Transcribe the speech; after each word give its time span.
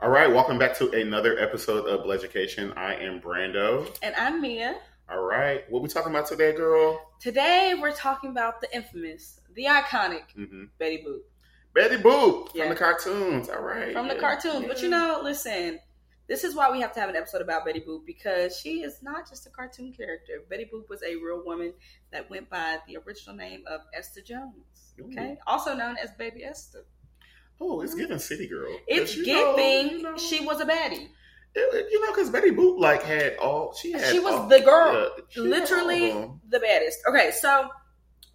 All 0.00 0.10
right, 0.10 0.30
welcome 0.30 0.58
back 0.58 0.76
to 0.78 0.90
another 0.90 1.38
episode 1.38 1.86
of 1.86 2.10
Education. 2.10 2.72
I 2.76 2.94
am 2.96 3.20
Brandon. 3.20 3.86
And 4.02 4.14
I'm 4.16 4.40
Mia. 4.40 4.76
All 5.08 5.22
right, 5.22 5.68
what 5.70 5.82
we 5.82 5.88
talking 5.88 6.10
about 6.10 6.26
today, 6.26 6.52
girl? 6.52 7.00
Today 7.20 7.74
we're 7.80 7.92
talking 7.94 8.30
about 8.30 8.60
the 8.60 8.74
infamous, 8.74 9.40
the 9.54 9.64
iconic 9.64 10.30
hmm 10.34 10.64
Betty 10.78 11.04
Boop 11.06 11.20
Betty 11.74 11.96
Boop 11.96 12.48
Yeah. 12.54 12.64
from 12.64 12.70
the 12.70 12.76
cartoons. 12.76 13.48
All 13.48 13.62
right, 13.62 13.92
from 13.92 14.08
the 14.08 14.14
yeah. 14.16 14.64
But 14.66 14.82
you 14.82 14.88
know, 14.88 15.20
listen, 15.22 15.78
this 16.26 16.44
is 16.44 16.54
why 16.54 16.70
we 16.70 16.80
have 16.80 16.92
to 16.94 17.00
have 17.00 17.08
an 17.08 17.16
episode 17.16 17.42
about 17.42 17.64
Betty 17.64 17.80
Boop 17.80 18.04
because 18.06 18.58
she 18.58 18.82
is 18.82 19.02
not 19.02 19.28
just 19.28 19.46
a 19.46 19.50
cartoon 19.50 19.92
character. 19.92 20.42
Betty 20.50 20.68
Boop 20.72 20.88
was 20.88 21.02
a 21.02 21.14
real 21.16 21.42
woman 21.44 21.72
that 22.12 22.28
went 22.30 22.50
by 22.50 22.78
the 22.88 22.98
original 23.06 23.36
name 23.36 23.62
of 23.66 23.80
Esther 23.96 24.20
Jones. 24.22 24.94
Okay, 25.00 25.36
also 25.46 25.74
known 25.74 25.96
as 26.02 26.10
Baby 26.12 26.44
Esther. 26.44 26.84
Oh, 27.60 27.80
it's 27.82 27.94
giving 27.94 28.18
City 28.18 28.46
Girl. 28.48 28.76
It's 28.86 29.16
you 29.16 29.26
know- 29.26 29.56
giving 29.56 29.90
you 29.98 30.02
know, 30.02 30.16
she 30.18 30.44
was 30.44 30.60
a 30.60 30.66
baddie. 30.66 31.08
it- 31.54 31.86
you 31.92 32.00
know, 32.00 32.12
because 32.12 32.30
Betty 32.30 32.50
Boop 32.50 32.78
like 32.80 33.02
had 33.02 33.36
all 33.36 33.74
she 33.74 33.92
had. 33.92 34.12
She 34.12 34.18
was 34.18 34.34
all- 34.34 34.46
the 34.48 34.60
girl. 34.60 35.10
yeah, 35.36 35.42
literally 35.42 36.10
all 36.12 36.16
of 36.18 36.22
them. 36.30 36.40
the 36.48 36.60
baddest. 36.60 36.98
Okay, 37.08 37.30
so 37.30 37.68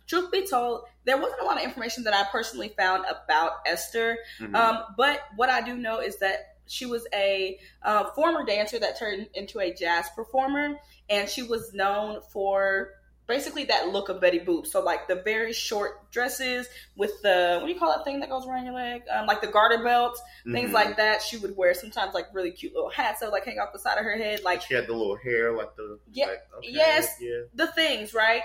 truth 0.08 0.32
be 0.32 0.48
told, 0.48 0.86
there 1.06 1.18
wasn't 1.18 1.42
a 1.42 1.46
lot 1.46 1.58
of 1.58 1.64
information 1.64 2.04
that 2.06 2.14
I 2.14 2.24
personally 2.32 2.70
found 2.78 3.06
about 3.06 3.54
Esther. 3.66 4.18
Mhm. 4.40 4.56
Um, 4.56 4.84
but 4.98 5.22
what 5.36 5.50
I 5.50 5.62
do 5.62 5.76
know 5.76 6.00
is 6.00 6.18
that 6.20 6.56
she 6.66 6.86
was 6.86 7.08
a 7.14 7.60
uh, 7.84 8.12
former 8.12 8.46
dancer 8.46 8.80
that 8.80 8.98
turned 8.98 9.28
into 9.34 9.60
a 9.60 9.74
jazz 9.74 10.08
performer, 10.16 10.80
and 11.10 11.28
she 11.30 11.44
was 11.44 11.74
known 11.74 12.22
for 12.32 12.92
basically 13.30 13.64
that 13.66 13.88
look 13.90 14.10
of 14.10 14.20
Betty 14.20 14.40
Boop. 14.40 14.68
So 14.68 14.82
like 14.84 15.08
the 15.08 15.16
very 15.24 15.54
short 15.54 16.12
dresses 16.12 16.68
with 16.98 17.22
the 17.22 17.60
what 17.62 17.68
do 17.68 17.74
you 17.74 17.80
call 17.80 17.96
that 17.96 18.04
thing 18.04 18.20
that 18.20 18.30
goes 18.30 18.46
around 18.46 18.66
your 18.66 18.74
leg? 18.74 19.04
Um, 19.10 19.26
like 19.28 19.40
the 19.40 19.48
garter 19.48 19.82
belts, 19.82 20.22
things 20.52 20.72
Mhm. 20.72 20.74
like 20.74 20.98
that. 20.98 21.22
She 21.22 21.38
would 21.38 21.56
wear 21.56 21.74
sometimes 21.74 22.14
like 22.14 22.26
really 22.34 22.52
cute 22.52 22.74
little 22.74 22.90
hats 22.90 23.22
that 23.22 23.32
like 23.32 23.46
hang 23.46 23.60
off 23.60 23.72
the 23.72 23.80
side 23.80 23.98
of 23.98 24.04
her 24.04 24.18
head, 24.18 24.44
like 24.44 24.62
she 24.64 24.74
had 24.74 24.88
the 24.88 24.94
little 24.94 25.16
hair, 25.16 25.56
like 25.56 25.74
the 25.78 26.00
Yeah, 26.12 26.26
like, 26.26 26.42
okay, 26.58 26.68
yes. 26.72 27.16
yeah. 27.22 27.44
the 27.54 27.68
things, 27.68 28.14
right? 28.14 28.42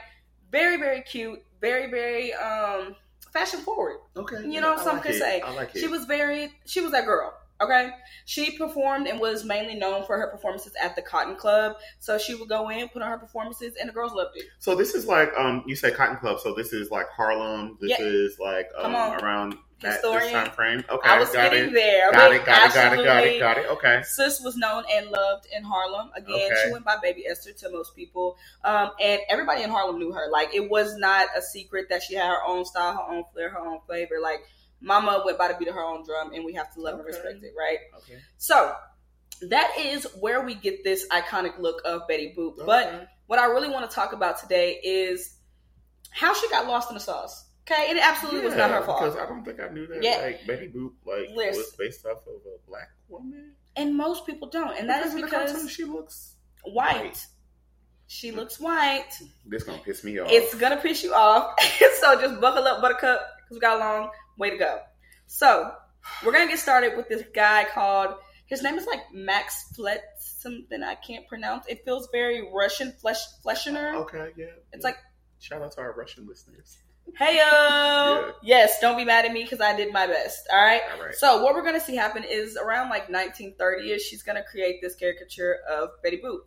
Very, 0.52 0.76
very 0.76 1.00
cute, 1.00 1.42
very, 1.60 1.90
very 1.90 2.32
um 2.34 2.94
fashion 3.32 3.58
forward. 3.60 3.96
Okay, 4.16 4.42
You 4.42 4.52
yeah, 4.52 4.60
know, 4.60 4.74
I 4.74 4.84
some 4.84 4.94
like 4.96 5.02
could 5.06 5.14
it. 5.16 5.18
say. 5.18 5.40
I 5.40 5.50
like 5.54 5.74
it. 5.74 5.80
She 5.80 5.88
was 5.88 6.04
very 6.04 6.52
she 6.66 6.80
was 6.80 6.92
that 6.92 7.04
girl. 7.06 7.34
Okay. 7.60 7.90
She 8.24 8.56
performed 8.58 9.06
and 9.06 9.20
was 9.20 9.44
mainly 9.44 9.74
known 9.74 10.04
for 10.04 10.18
her 10.18 10.26
performances 10.28 10.72
at 10.82 10.96
the 10.96 11.02
Cotton 11.02 11.36
Club. 11.36 11.76
So 12.00 12.18
she 12.18 12.34
would 12.34 12.48
go 12.48 12.68
in, 12.70 12.88
put 12.88 13.02
on 13.02 13.10
her 13.10 13.18
performances, 13.18 13.74
and 13.78 13.88
the 13.88 13.92
girls 13.92 14.12
loved 14.12 14.36
it. 14.36 14.44
So 14.58 14.74
this 14.74 14.94
is 14.94 15.06
like 15.06 15.30
um 15.38 15.62
you 15.66 15.76
say 15.76 15.90
Cotton 15.90 16.16
Club, 16.16 16.40
so 16.40 16.54
this 16.54 16.72
is 16.72 16.90
like 16.90 17.08
Harlem. 17.10 17.78
This 17.80 17.90
Yeah. 17.90 17.96
is 18.04 18.38
like 18.38 18.68
um, 18.76 18.94
around 18.94 19.56
that 19.80 20.00
this 20.02 20.32
time 20.32 20.50
frame. 20.52 20.82
Okay, 20.88 21.08
I 21.08 21.18
was 21.18 21.28
got 21.30 21.52
getting 21.52 21.68
it. 21.70 21.74
there. 21.74 22.10
Got 22.12 22.32
it, 22.32 22.44
got 22.46 22.70
it, 22.70 22.74
got 22.74 22.92
it, 22.98 23.04
got 23.04 23.24
it, 23.24 23.38
got 23.38 23.58
it. 23.58 23.66
Okay. 23.66 24.02
Sis 24.02 24.40
was 24.40 24.56
known 24.56 24.84
and 24.90 25.10
loved 25.10 25.46
in 25.54 25.62
Harlem. 25.62 26.10
Again, 26.16 26.34
Okay. 26.50 26.62
she 26.66 26.72
went 26.72 26.84
by 26.84 26.96
Baby 27.02 27.26
Esther 27.26 27.52
to 27.52 27.70
most 27.70 27.94
people. 27.94 28.36
Um, 28.64 28.90
and 29.00 29.20
everybody 29.28 29.62
in 29.62 29.70
Harlem 29.70 29.98
knew 29.98 30.12
her. 30.12 30.30
Like, 30.30 30.54
it 30.54 30.70
was 30.70 30.96
not 30.96 31.28
a 31.36 31.42
secret 31.42 31.88
that 31.90 32.02
she 32.02 32.14
had 32.14 32.28
her 32.28 32.42
own 32.46 32.64
style, 32.64 32.94
her 32.94 33.14
own 33.14 33.24
flair, 33.34 33.50
her 33.50 33.58
own 33.58 33.80
flavor. 33.86 34.16
Like, 34.22 34.40
Mama 34.80 35.22
went 35.24 35.38
by 35.38 35.48
to 35.48 35.56
beat 35.58 35.68
her 35.68 35.82
own 35.82 36.04
drum, 36.04 36.32
and 36.32 36.44
we 36.44 36.52
have 36.54 36.72
to 36.74 36.80
love 36.80 36.98
and 36.98 37.04
respect 37.04 37.42
it, 37.42 37.54
right? 37.56 37.78
Okay. 37.98 38.18
So, 38.36 38.74
that 39.42 39.72
is 39.78 40.06
where 40.20 40.44
we 40.44 40.54
get 40.54 40.84
this 40.84 41.06
iconic 41.08 41.58
look 41.58 41.82
of 41.84 42.06
Betty 42.08 42.34
Boop. 42.36 42.64
But 42.64 43.08
what 43.26 43.38
I 43.38 43.46
really 43.46 43.68
want 43.68 43.88
to 43.88 43.94
talk 43.94 44.12
about 44.12 44.38
today 44.38 44.80
is 44.82 45.36
how 46.10 46.34
she 46.34 46.48
got 46.50 46.66
lost 46.66 46.90
in 46.90 46.94
the 46.94 47.00
sauce. 47.00 47.46
Okay? 47.66 47.90
It 47.90 47.98
absolutely 48.00 48.42
was 48.42 48.54
not 48.54 48.70
her 48.70 48.82
fault. 48.82 49.00
Because 49.00 49.16
I 49.16 49.26
don't 49.26 49.44
think 49.44 49.60
I 49.60 49.68
knew 49.68 49.86
that. 49.86 50.02
Yeah. 50.02 50.20
Like 50.22 50.46
Betty 50.46 50.68
Boop, 50.68 50.92
like 51.04 51.30
Listen. 51.34 51.58
was 51.58 51.74
based 51.78 52.06
off 52.06 52.18
of 52.26 52.34
a 52.46 52.68
black 52.68 52.90
woman. 53.08 53.52
And 53.76 53.96
most 53.96 54.26
people 54.26 54.48
don't. 54.48 54.78
And 54.78 54.88
that 54.88 55.04
is 55.06 55.14
in 55.14 55.22
the 55.22 55.28
cartoon, 55.28 55.56
because 55.56 55.70
she 55.70 55.84
looks. 55.84 56.34
white. 56.64 56.96
white. 56.96 57.26
She 58.06 58.30
looks 58.30 58.60
white. 58.60 59.10
This 59.46 59.64
gonna 59.64 59.78
piss 59.78 60.04
me 60.04 60.18
off. 60.18 60.28
It's 60.30 60.54
gonna 60.54 60.76
piss 60.76 61.02
you 61.02 61.14
off. 61.14 61.58
so 62.00 62.20
just 62.20 62.40
buckle 62.40 62.64
up, 62.64 62.82
Buttercup, 62.82 63.20
because 63.38 63.56
we 63.56 63.60
got 63.60 63.76
a 63.76 63.80
long 63.80 64.10
way 64.38 64.50
to 64.50 64.56
go. 64.56 64.80
So 65.26 65.72
we're 66.24 66.32
gonna 66.32 66.48
get 66.48 66.58
started 66.58 66.96
with 66.96 67.08
this 67.08 67.22
guy 67.34 67.66
called. 67.72 68.14
His 68.46 68.62
name 68.62 68.76
is 68.76 68.86
like 68.86 69.00
Max 69.12 69.72
Fletz, 69.74 70.02
something 70.18 70.82
I 70.82 70.96
can't 70.96 71.26
pronounce. 71.26 71.66
It 71.66 71.82
feels 71.84 72.08
very 72.12 72.46
Russian, 72.52 72.92
flesh 72.92 73.18
Fleshiner. 73.44 73.94
Oh, 73.94 74.02
okay. 74.02 74.32
Yeah. 74.36 74.46
It's 74.72 74.80
yeah. 74.82 74.88
like, 74.88 74.98
shout 75.40 75.62
out 75.62 75.72
to 75.72 75.80
our 75.80 75.94
Russian 75.96 76.26
listeners. 76.28 76.76
hey 77.18 77.36
yo, 77.38 77.42
Yeah. 77.42 78.30
yes, 78.42 78.80
don't 78.80 78.96
be 78.98 79.04
mad 79.04 79.24
at 79.24 79.32
me 79.32 79.42
because 79.44 79.60
I 79.62 79.74
did 79.74 79.92
my 79.94 80.06
best. 80.06 80.46
All 80.52 80.62
right. 80.62 80.82
All 80.94 81.04
right. 81.06 81.14
So 81.14 81.42
what 81.42 81.54
we're 81.54 81.64
gonna 81.64 81.80
see 81.80 81.96
happen 81.96 82.22
is 82.22 82.56
around 82.58 82.90
like 82.90 83.08
1930ish, 83.08 84.00
she's 84.00 84.22
gonna 84.22 84.44
create 84.44 84.80
this 84.82 84.94
caricature 84.94 85.58
of 85.70 85.88
Betty 86.02 86.20
Boop. 86.22 86.40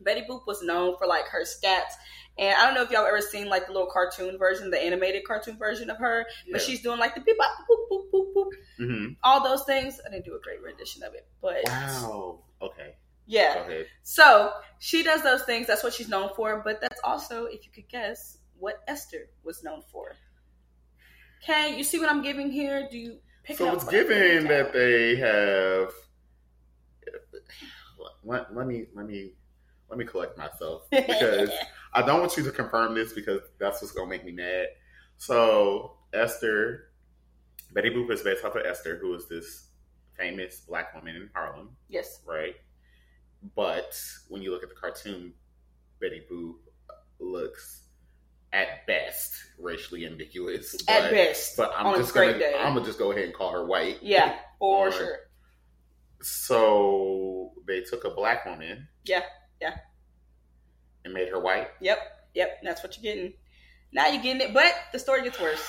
Betty 0.00 0.22
Boop 0.28 0.46
was 0.46 0.62
known 0.62 0.96
for 0.98 1.06
like 1.06 1.26
her 1.26 1.44
stats, 1.44 1.92
and 2.38 2.54
I 2.56 2.64
don't 2.64 2.74
know 2.74 2.82
if 2.82 2.90
y'all 2.90 3.06
ever 3.06 3.20
seen 3.20 3.48
like 3.48 3.66
the 3.66 3.72
little 3.72 3.88
cartoon 3.90 4.38
version, 4.38 4.70
the 4.70 4.82
animated 4.82 5.24
cartoon 5.24 5.56
version 5.56 5.90
of 5.90 5.98
her, 5.98 6.26
but 6.50 6.60
she's 6.60 6.82
doing 6.82 6.98
like 6.98 7.14
the 7.14 7.20
beep 7.20 7.36
bop 7.38 7.50
boop 7.70 7.88
boop 7.90 8.10
boop 8.12 8.34
boop, 8.34 8.50
hmm 8.78 9.06
all 9.22 9.42
those 9.42 9.64
things. 9.64 10.00
I 10.06 10.10
didn't 10.10 10.24
do 10.24 10.34
a 10.34 10.40
great 10.40 10.62
rendition 10.62 11.02
of 11.02 11.14
it, 11.14 11.26
but 11.40 11.58
Wow. 11.64 12.40
Okay. 12.60 12.94
yeah. 13.26 13.66
Go. 13.66 13.84
So 14.02 14.52
she 14.78 15.02
does 15.02 15.22
those 15.22 15.42
things. 15.42 15.66
That's 15.66 15.82
what 15.82 15.92
she's 15.94 16.08
known 16.08 16.30
for. 16.36 16.62
But 16.64 16.80
that's 16.80 17.00
also, 17.04 17.46
if 17.46 17.64
you 17.64 17.72
could 17.72 17.88
guess, 17.88 18.38
what 18.58 18.82
Esther 18.88 19.30
was 19.42 19.62
known 19.62 19.82
for. 19.90 20.12
Okay, 21.42 21.76
you 21.76 21.84
see 21.84 21.98
what 21.98 22.10
I'm 22.10 22.22
giving 22.22 22.50
here? 22.50 22.88
Do 22.90 22.98
you 22.98 23.18
pick 23.42 23.58
so 23.58 23.68
up? 23.68 23.74
it's 23.74 23.84
what 23.84 23.92
given 23.92 24.46
that 24.48 24.72
they 24.72 25.16
have. 25.16 25.92
Let, 28.24 28.54
let 28.54 28.66
me 28.66 28.86
let 28.94 29.06
me 29.06 29.32
let 29.94 29.98
me 30.04 30.10
collect 30.10 30.36
myself 30.36 30.82
because 30.90 31.50
I 31.92 32.02
don't 32.02 32.18
want 32.18 32.36
you 32.36 32.42
to 32.42 32.50
confirm 32.50 32.94
this 32.96 33.12
because 33.12 33.40
that's 33.60 33.80
what's 33.80 33.94
gonna 33.94 34.10
make 34.10 34.24
me 34.24 34.32
mad. 34.32 34.66
So 35.18 35.92
Esther, 36.12 36.88
Betty 37.72 37.90
Boop 37.90 38.10
is 38.10 38.22
based 38.22 38.44
off 38.44 38.56
of 38.56 38.66
Esther, 38.66 38.98
who 39.00 39.14
is 39.14 39.28
this 39.28 39.68
famous 40.18 40.62
black 40.68 40.92
woman 40.96 41.14
in 41.14 41.30
Harlem, 41.32 41.70
yes, 41.88 42.20
right? 42.26 42.56
But 43.54 43.96
when 44.28 44.42
you 44.42 44.50
look 44.50 44.64
at 44.64 44.68
the 44.68 44.74
cartoon, 44.74 45.32
Betty 46.00 46.22
Boop 46.30 46.54
looks 47.20 47.82
at 48.52 48.84
best 48.88 49.32
racially 49.60 50.06
ambiguous. 50.06 50.74
at 50.88 51.02
but- 51.02 51.10
best. 51.12 51.56
But 51.56 51.72
I'm 51.76 51.86
On 51.86 51.94
a 51.94 51.98
just 51.98 52.12
great 52.12 52.32
gonna 52.32 52.38
day. 52.40 52.54
I'm 52.58 52.74
gonna 52.74 52.84
just 52.86 52.98
go 52.98 53.12
ahead 53.12 53.24
and 53.26 53.34
call 53.34 53.52
her 53.52 53.64
white. 53.64 54.02
Yeah, 54.02 54.36
for 54.58 54.88
Or- 54.88 54.92
sure. 54.92 55.18
So 56.20 57.52
they 57.66 57.82
took 57.82 58.04
a 58.04 58.10
black 58.10 58.44
woman. 58.46 58.88
Yeah, 59.04 59.22
yeah. 59.64 59.76
And 61.04 61.14
made 61.14 61.28
her 61.28 61.40
white. 61.40 61.68
Yep, 61.80 61.98
yep. 62.34 62.60
That's 62.62 62.82
what 62.82 62.96
you're 62.96 63.14
getting. 63.14 63.32
Now 63.92 64.08
you're 64.08 64.22
getting 64.22 64.42
it, 64.42 64.52
but 64.52 64.72
the 64.92 64.98
story 64.98 65.22
gets 65.22 65.40
worse. 65.40 65.64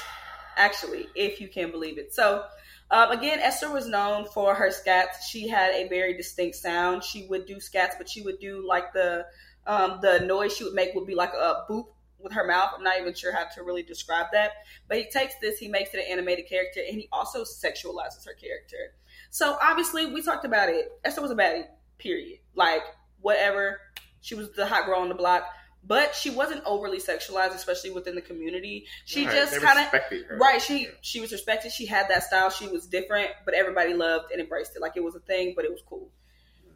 Actually, 0.57 1.07
if 1.15 1.39
you 1.39 1.47
can 1.47 1.71
believe 1.71 1.97
it. 1.97 2.13
So, 2.13 2.43
um, 2.91 3.11
again, 3.11 3.39
Esther 3.39 3.71
was 3.71 3.87
known 3.87 4.25
for 4.25 4.53
her 4.53 4.69
scats. 4.69 5.23
She 5.29 5.47
had 5.47 5.73
a 5.73 5.87
very 5.87 6.15
distinct 6.15 6.55
sound. 6.55 7.03
She 7.03 7.27
would 7.27 7.45
do 7.45 7.57
scats, 7.57 7.93
but 7.97 8.09
she 8.09 8.21
would 8.21 8.39
do 8.39 8.65
like 8.67 8.93
the 8.93 9.25
um, 9.67 9.99
the 10.01 10.19
noise 10.19 10.55
she 10.55 10.63
would 10.63 10.73
make 10.73 10.93
would 10.93 11.07
be 11.07 11.15
like 11.15 11.33
a 11.33 11.65
boop 11.69 11.87
with 12.19 12.33
her 12.33 12.45
mouth. 12.45 12.71
I'm 12.75 12.83
not 12.83 12.99
even 12.99 13.13
sure 13.13 13.33
how 13.33 13.45
to 13.55 13.63
really 13.63 13.83
describe 13.83 14.27
that. 14.33 14.51
But 14.87 14.97
he 14.97 15.09
takes 15.09 15.35
this, 15.41 15.57
he 15.57 15.67
makes 15.67 15.93
it 15.93 15.99
an 15.99 16.11
animated 16.11 16.47
character, 16.47 16.81
and 16.87 16.97
he 16.97 17.07
also 17.11 17.43
sexualizes 17.43 18.25
her 18.25 18.33
character. 18.33 18.93
So 19.29 19.57
obviously, 19.61 20.05
we 20.05 20.21
talked 20.21 20.45
about 20.45 20.69
it. 20.69 20.91
Esther 21.03 21.21
was 21.21 21.31
a 21.31 21.35
baddie. 21.35 21.65
Period. 21.97 22.39
Like 22.55 22.83
whatever. 23.25 23.81
She 24.21 24.35
was 24.35 24.51
the 24.51 24.67
hot 24.67 24.85
girl 24.85 24.99
on 24.99 25.09
the 25.09 25.15
block, 25.15 25.47
but 25.83 26.13
she 26.13 26.29
wasn't 26.29 26.61
overly 26.63 26.99
sexualized, 26.99 27.55
especially 27.55 27.89
within 27.89 28.13
the 28.13 28.21
community. 28.21 28.85
She 29.05 29.25
Right, 29.25 29.35
just 29.35 29.59
kind 29.61 29.79
of. 29.79 30.39
Right, 30.39 30.61
she 30.61 30.89
she 31.01 31.21
was 31.21 31.31
respected. 31.31 31.71
She 31.71 31.87
had 31.87 32.07
that 32.09 32.23
style. 32.23 32.51
She 32.51 32.67
was 32.67 32.85
different, 32.85 33.31
but 33.43 33.55
everybody 33.55 33.95
loved 33.95 34.31
and 34.31 34.39
embraced 34.39 34.75
it. 34.75 34.81
Like 34.81 34.93
it 34.95 35.03
was 35.03 35.15
a 35.15 35.19
thing, 35.19 35.53
but 35.55 35.65
it 35.65 35.71
was 35.71 35.81
cool. 35.89 36.11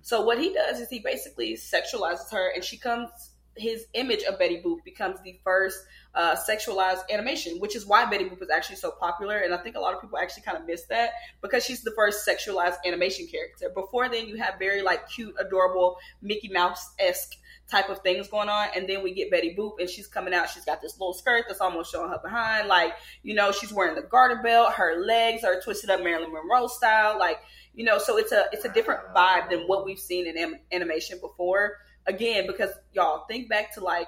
So 0.01 0.21
what 0.21 0.39
he 0.39 0.51
does 0.51 0.79
is 0.79 0.89
he 0.89 0.99
basically 0.99 1.53
sexualizes 1.53 2.31
her, 2.31 2.51
and 2.53 2.63
she 2.63 2.77
comes. 2.77 3.09
His 3.55 3.85
image 3.93 4.23
of 4.23 4.39
Betty 4.39 4.61
Boop 4.65 4.83
becomes 4.85 5.21
the 5.21 5.39
first 5.43 5.77
uh, 6.15 6.35
sexualized 6.35 7.01
animation, 7.11 7.59
which 7.59 7.75
is 7.75 7.85
why 7.85 8.05
Betty 8.05 8.25
Boop 8.25 8.41
is 8.41 8.49
actually 8.49 8.77
so 8.77 8.91
popular. 8.91 9.37
And 9.37 9.53
I 9.53 9.57
think 9.57 9.75
a 9.75 9.79
lot 9.79 9.93
of 9.93 10.01
people 10.01 10.17
actually 10.17 10.43
kind 10.43 10.57
of 10.57 10.65
miss 10.65 10.83
that 10.85 11.11
because 11.41 11.63
she's 11.63 11.83
the 11.83 11.91
first 11.91 12.27
sexualized 12.27 12.77
animation 12.85 13.27
character. 13.27 13.69
Before 13.73 14.09
then, 14.09 14.27
you 14.27 14.37
have 14.37 14.55
very 14.59 14.81
like 14.81 15.09
cute, 15.09 15.35
adorable 15.39 15.97
Mickey 16.21 16.49
Mouse 16.49 16.93
esque 16.99 17.35
type 17.69 17.89
of 17.89 17.99
things 17.99 18.27
going 18.27 18.49
on. 18.49 18.69
And 18.75 18.89
then 18.89 19.03
we 19.03 19.13
get 19.13 19.29
Betty 19.29 19.55
Boop, 19.55 19.73
and 19.79 19.89
she's 19.89 20.07
coming 20.07 20.33
out. 20.33 20.49
She's 20.49 20.65
got 20.65 20.81
this 20.81 20.99
little 20.99 21.13
skirt 21.13 21.45
that's 21.47 21.61
almost 21.61 21.91
showing 21.91 22.09
her 22.09 22.19
behind. 22.21 22.67
Like, 22.67 22.93
you 23.23 23.35
know, 23.35 23.51
she's 23.51 23.71
wearing 23.71 23.95
the 23.95 24.01
garter 24.01 24.41
belt. 24.41 24.73
Her 24.73 25.03
legs 25.05 25.43
are 25.43 25.61
twisted 25.61 25.89
up 25.89 26.01
Marilyn 26.01 26.33
Monroe 26.33 26.67
style. 26.67 27.17
Like, 27.19 27.39
you 27.75 27.85
know, 27.85 27.97
so 27.99 28.17
it's 28.17 28.31
a 28.31 28.45
it's 28.51 28.65
a 28.65 28.73
different 28.73 29.01
vibe 29.15 29.49
than 29.49 29.61
what 29.61 29.85
we've 29.85 29.99
seen 29.99 30.27
in 30.27 30.59
animation 30.71 31.19
before. 31.21 31.77
Again, 32.07 32.47
because 32.47 32.71
y'all 32.93 33.25
think 33.27 33.49
back 33.49 33.73
to 33.75 33.81
like 33.81 34.07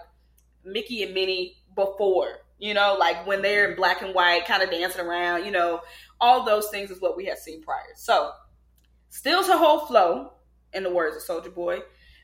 Mickey 0.65 1.03
and 1.03 1.13
Minnie 1.13 1.57
before, 1.75 2.39
you 2.59 2.73
know, 2.73 2.95
like 2.99 3.25
when 3.25 3.41
they're 3.41 3.69
in 3.69 3.75
black 3.75 4.01
and 4.01 4.13
white, 4.13 4.45
kind 4.45 4.61
of 4.61 4.69
dancing 4.69 5.05
around, 5.05 5.45
you 5.45 5.51
know, 5.51 5.81
all 6.19 6.43
those 6.45 6.69
things 6.69 6.91
is 6.91 7.01
what 7.01 7.17
we 7.17 7.25
had 7.25 7.37
seen 7.37 7.63
prior. 7.63 7.93
So 7.95 8.31
steals 9.09 9.47
her 9.47 9.57
whole 9.57 9.85
flow, 9.85 10.33
in 10.73 10.83
the 10.83 10.89
words 10.89 11.15
of 11.17 11.23
Soulja 11.23 11.53
Boy, 11.53 11.79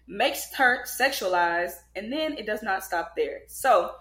makes 0.07 0.53
her 0.55 0.85
sexualized, 0.85 1.73
and 1.95 2.11
then 2.11 2.37
it 2.37 2.45
does 2.45 2.63
not 2.63 2.83
stop 2.83 3.13
there. 3.15 3.41
So 3.47 3.91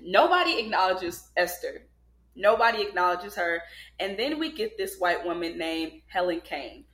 nobody 0.00 0.58
acknowledges 0.58 1.28
Esther. 1.36 1.86
Nobody 2.34 2.82
acknowledges 2.82 3.34
her. 3.34 3.62
And 3.98 4.18
then 4.18 4.38
we 4.38 4.52
get 4.52 4.78
this 4.78 4.96
white 4.98 5.24
woman 5.24 5.58
named 5.58 6.02
Helen 6.06 6.40
Kane. 6.40 6.84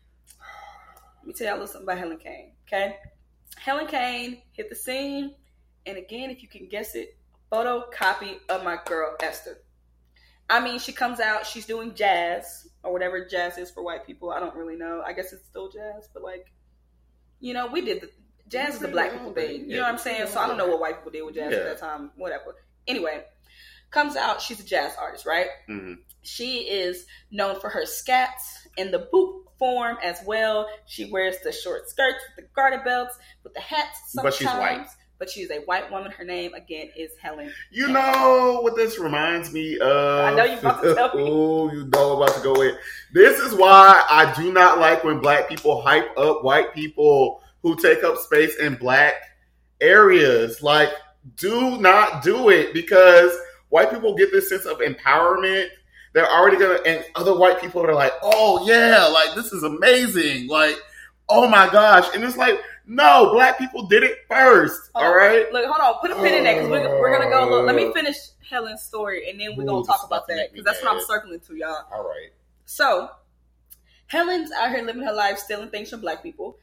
Let 1.18 1.26
me 1.26 1.32
tell 1.34 1.46
y'all 1.46 1.56
a 1.56 1.58
little 1.58 1.66
something 1.68 1.86
about 1.86 1.98
Helen 1.98 2.18
Kane. 2.18 2.52
Okay? 2.66 2.96
Helen 3.56 3.86
Kane 3.86 4.42
hit 4.52 4.68
the 4.68 4.74
scene, 4.74 5.34
and 5.86 5.96
again, 5.96 6.30
if 6.30 6.42
you 6.42 6.48
can 6.48 6.68
guess 6.68 6.94
it, 6.94 7.16
photocopy 7.52 8.38
of 8.48 8.64
my 8.64 8.78
girl 8.84 9.14
Esther. 9.20 9.58
I 10.48 10.60
mean, 10.60 10.78
she 10.78 10.92
comes 10.92 11.20
out, 11.20 11.46
she's 11.46 11.66
doing 11.66 11.94
jazz 11.94 12.68
or 12.82 12.92
whatever 12.92 13.26
jazz 13.26 13.56
is 13.56 13.70
for 13.70 13.82
white 13.82 14.06
people. 14.06 14.30
I 14.30 14.40
don't 14.40 14.54
really 14.54 14.76
know. 14.76 15.02
I 15.04 15.12
guess 15.14 15.32
it's 15.32 15.46
still 15.46 15.70
jazz, 15.70 16.08
but 16.12 16.22
like, 16.22 16.52
you 17.40 17.54
know, 17.54 17.66
we 17.66 17.80
did 17.80 18.02
the 18.02 18.10
jazz 18.48 18.74
is 18.74 18.80
the 18.80 18.88
black 18.88 19.12
people 19.12 19.32
thing. 19.32 19.70
You 19.70 19.76
know 19.76 19.82
what 19.82 19.92
I'm 19.92 19.98
saying? 19.98 20.26
So 20.28 20.40
I 20.40 20.46
don't 20.46 20.58
know 20.58 20.66
what 20.68 20.80
white 20.80 20.96
people 20.98 21.12
did 21.12 21.22
with 21.22 21.34
jazz 21.34 21.52
Yeah. 21.52 21.58
at 21.58 21.64
that 21.64 21.78
time. 21.78 22.10
Whatever. 22.16 22.56
Anyway, 22.86 23.24
comes 23.90 24.16
out. 24.16 24.42
She's 24.42 24.60
a 24.60 24.64
jazz 24.64 24.94
artist, 25.00 25.24
right? 25.24 25.48
Mhm. 25.68 25.98
She 26.22 26.68
is 26.68 27.06
known 27.30 27.58
for 27.60 27.70
her 27.70 27.84
scats 27.84 28.66
in 28.76 28.90
the 28.90 28.98
boot 29.10 29.46
form 29.58 29.96
as 30.02 30.20
well. 30.26 30.68
She 30.86 31.10
wears 31.10 31.38
the 31.40 31.52
short 31.52 31.88
skirts 31.88 32.18
with 32.28 32.44
the 32.44 32.50
garter 32.54 32.82
belts, 32.84 33.16
with 33.44 33.54
the 33.54 33.60
hats. 33.60 34.12
But 34.14 34.34
she's 34.34 34.46
white. 34.48 34.86
But 35.24 35.30
she's 35.30 35.50
a 35.50 35.60
white 35.60 35.90
woman. 35.90 36.12
Her 36.12 36.22
name 36.22 36.52
again 36.52 36.90
is 36.94 37.12
Helen. 37.18 37.50
You 37.70 37.88
know 37.88 38.58
what 38.60 38.76
this 38.76 38.98
reminds 38.98 39.54
me 39.54 39.78
of? 39.78 40.20
I 40.26 40.34
know 40.34 40.44
you 40.44 40.58
about 40.58 40.82
to 40.82 40.94
tell 40.94 41.16
me. 41.16 41.22
oh, 41.26 41.72
you 41.72 41.86
know 41.86 42.12
I'm 42.12 42.22
about 42.22 42.36
to 42.36 42.42
go 42.42 42.60
in. 42.60 42.76
This 43.14 43.40
is 43.40 43.54
why 43.54 44.04
I 44.10 44.34
do 44.34 44.52
not 44.52 44.80
like 44.80 45.02
when 45.02 45.20
black 45.20 45.48
people 45.48 45.80
hype 45.80 46.14
up 46.18 46.44
white 46.44 46.74
people 46.74 47.40
who 47.62 47.74
take 47.74 48.04
up 48.04 48.18
space 48.18 48.54
in 48.56 48.74
black 48.74 49.14
areas. 49.80 50.62
Like, 50.62 50.90
do 51.36 51.78
not 51.78 52.22
do 52.22 52.50
it 52.50 52.74
because 52.74 53.34
white 53.70 53.90
people 53.90 54.14
get 54.14 54.30
this 54.30 54.50
sense 54.50 54.66
of 54.66 54.80
empowerment. 54.80 55.68
They're 56.12 56.30
already 56.30 56.58
gonna, 56.58 56.80
and 56.84 57.02
other 57.14 57.34
white 57.34 57.62
people 57.62 57.80
are 57.80 57.94
like, 57.94 58.12
"Oh 58.22 58.66
yeah, 58.66 59.06
like 59.06 59.34
this 59.34 59.54
is 59.54 59.62
amazing!" 59.62 60.48
Like, 60.48 60.76
"Oh 61.28 61.48
my 61.48 61.70
gosh!" 61.70 62.06
And 62.14 62.24
it's 62.24 62.36
like, 62.36 62.58
no, 62.86 63.30
black 63.32 63.58
people 63.58 63.86
did 63.86 64.02
it 64.02 64.18
first. 64.28 64.90
Hold 64.94 65.06
all 65.06 65.12
on. 65.12 65.16
right. 65.16 65.52
Look, 65.52 65.64
hold 65.66 65.80
on. 65.80 66.00
Put 66.00 66.10
a 66.10 66.14
pin 66.16 66.34
in 66.34 66.44
that 66.44 66.54
because 66.54 66.70
we're, 66.70 67.00
we're 67.00 67.18
gonna 67.18 67.30
go. 67.30 67.48
Look, 67.48 67.66
let 67.66 67.74
me 67.74 67.86
uh, 67.86 67.92
finish 67.92 68.16
Helen's 68.48 68.82
story 68.82 69.30
and 69.30 69.40
then 69.40 69.56
we're 69.56 69.64
gonna 69.64 69.84
talk 69.84 70.04
about 70.04 70.14
about 70.14 70.28
that 70.28 70.52
because 70.52 70.64
that's 70.64 70.82
what 70.82 70.94
I'm 70.94 71.02
circling 71.06 71.40
to, 71.40 71.56
y'all. 71.56 71.84
All 71.92 72.04
right. 72.04 72.30
So, 72.66 73.10
Helen's 74.06 74.52
out 74.52 74.70
here 74.70 74.82
living 74.82 75.02
her 75.02 75.12
life, 75.12 75.38
stealing 75.38 75.70
things 75.70 75.90
from 75.90 76.00
black 76.00 76.22
people. 76.22 76.58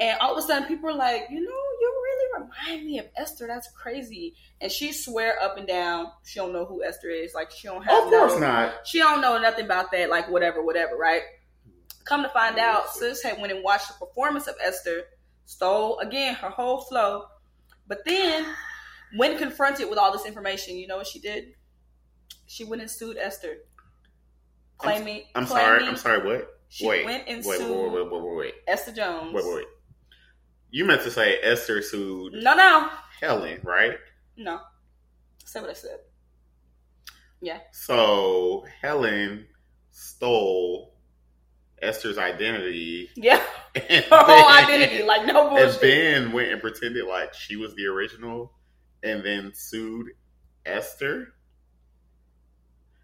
And 0.00 0.16
all 0.20 0.32
of 0.32 0.38
a 0.38 0.46
sudden, 0.46 0.68
people 0.68 0.90
are 0.90 0.94
like, 0.94 1.26
you 1.28 1.40
know, 1.40 1.50
you 1.80 2.02
really 2.04 2.44
remind 2.44 2.86
me 2.86 2.98
of 3.00 3.06
Esther. 3.16 3.48
That's 3.48 3.68
crazy. 3.72 4.34
And 4.60 4.70
she 4.70 4.92
swear 4.92 5.42
up 5.42 5.58
and 5.58 5.66
down 5.66 6.12
she 6.24 6.38
don't 6.38 6.52
know 6.52 6.64
who 6.64 6.84
Esther 6.84 7.08
is. 7.08 7.34
Like 7.34 7.50
she 7.50 7.66
don't 7.66 7.82
have 7.82 8.04
Of 8.04 8.10
course 8.10 8.34
no, 8.34 8.38
not. 8.38 8.86
She 8.86 8.98
don't 8.98 9.20
know 9.20 9.38
nothing 9.38 9.64
about 9.64 9.90
that. 9.90 10.08
Like 10.08 10.30
whatever, 10.30 10.62
whatever. 10.62 10.96
Right? 10.96 11.22
Come 12.08 12.22
to 12.22 12.28
find 12.30 12.58
out, 12.58 12.88
sis 12.90 13.22
had 13.22 13.38
went 13.38 13.52
and 13.52 13.62
watched 13.62 13.88
the 13.88 14.06
performance 14.06 14.46
of 14.46 14.54
Esther, 14.64 15.02
stole 15.44 15.98
again 15.98 16.34
her 16.36 16.48
whole 16.48 16.80
flow. 16.80 17.24
But 17.86 17.98
then, 18.06 18.46
when 19.16 19.36
confronted 19.36 19.90
with 19.90 19.98
all 19.98 20.10
this 20.10 20.24
information, 20.24 20.76
you 20.76 20.86
know 20.86 20.96
what 20.96 21.06
she 21.06 21.18
did? 21.20 21.52
She 22.46 22.64
went 22.64 22.80
and 22.80 22.90
sued 22.90 23.18
Esther, 23.18 23.58
claiming. 24.78 25.24
I'm 25.34 25.46
sorry. 25.46 25.78
claiming 25.80 25.88
I'm 25.90 25.96
sorry. 25.96 26.26
What? 26.26 26.48
She 26.70 26.86
wait. 26.88 27.04
went 27.04 27.24
and 27.28 27.44
wait, 27.44 27.58
sued 27.58 27.70
wait, 27.70 27.92
wait, 27.92 28.10
wait, 28.12 28.22
wait, 28.22 28.36
wait, 28.36 28.54
Esther 28.66 28.92
Jones. 28.92 29.34
wait, 29.34 29.44
wait, 29.44 29.54
wait. 29.56 29.66
You 30.70 30.84
meant 30.86 31.02
to 31.02 31.10
say 31.10 31.38
Esther 31.42 31.82
sued 31.82 32.32
No, 32.34 32.54
no, 32.54 32.88
Helen, 33.20 33.60
right? 33.64 33.96
no. 34.36 34.60
Say 35.44 35.60
what 35.60 35.70
I 35.70 35.74
said. 35.74 35.98
Yeah. 37.40 37.60
So 37.72 38.64
Helen 38.82 39.46
stole 39.92 40.94
Esther's 41.82 42.18
identity 42.18 43.08
Yeah, 43.16 43.42
her 43.76 44.02
whole 44.10 44.48
identity, 44.48 45.02
like 45.04 45.26
no 45.26 45.48
bullshit. 45.50 45.82
and 45.82 45.82
then 45.82 46.32
went 46.32 46.52
and 46.52 46.60
pretended 46.60 47.06
like 47.06 47.34
she 47.34 47.56
was 47.56 47.74
the 47.76 47.86
original, 47.86 48.52
and 49.02 49.24
then 49.24 49.52
sued 49.54 50.08
Esther. 50.66 51.28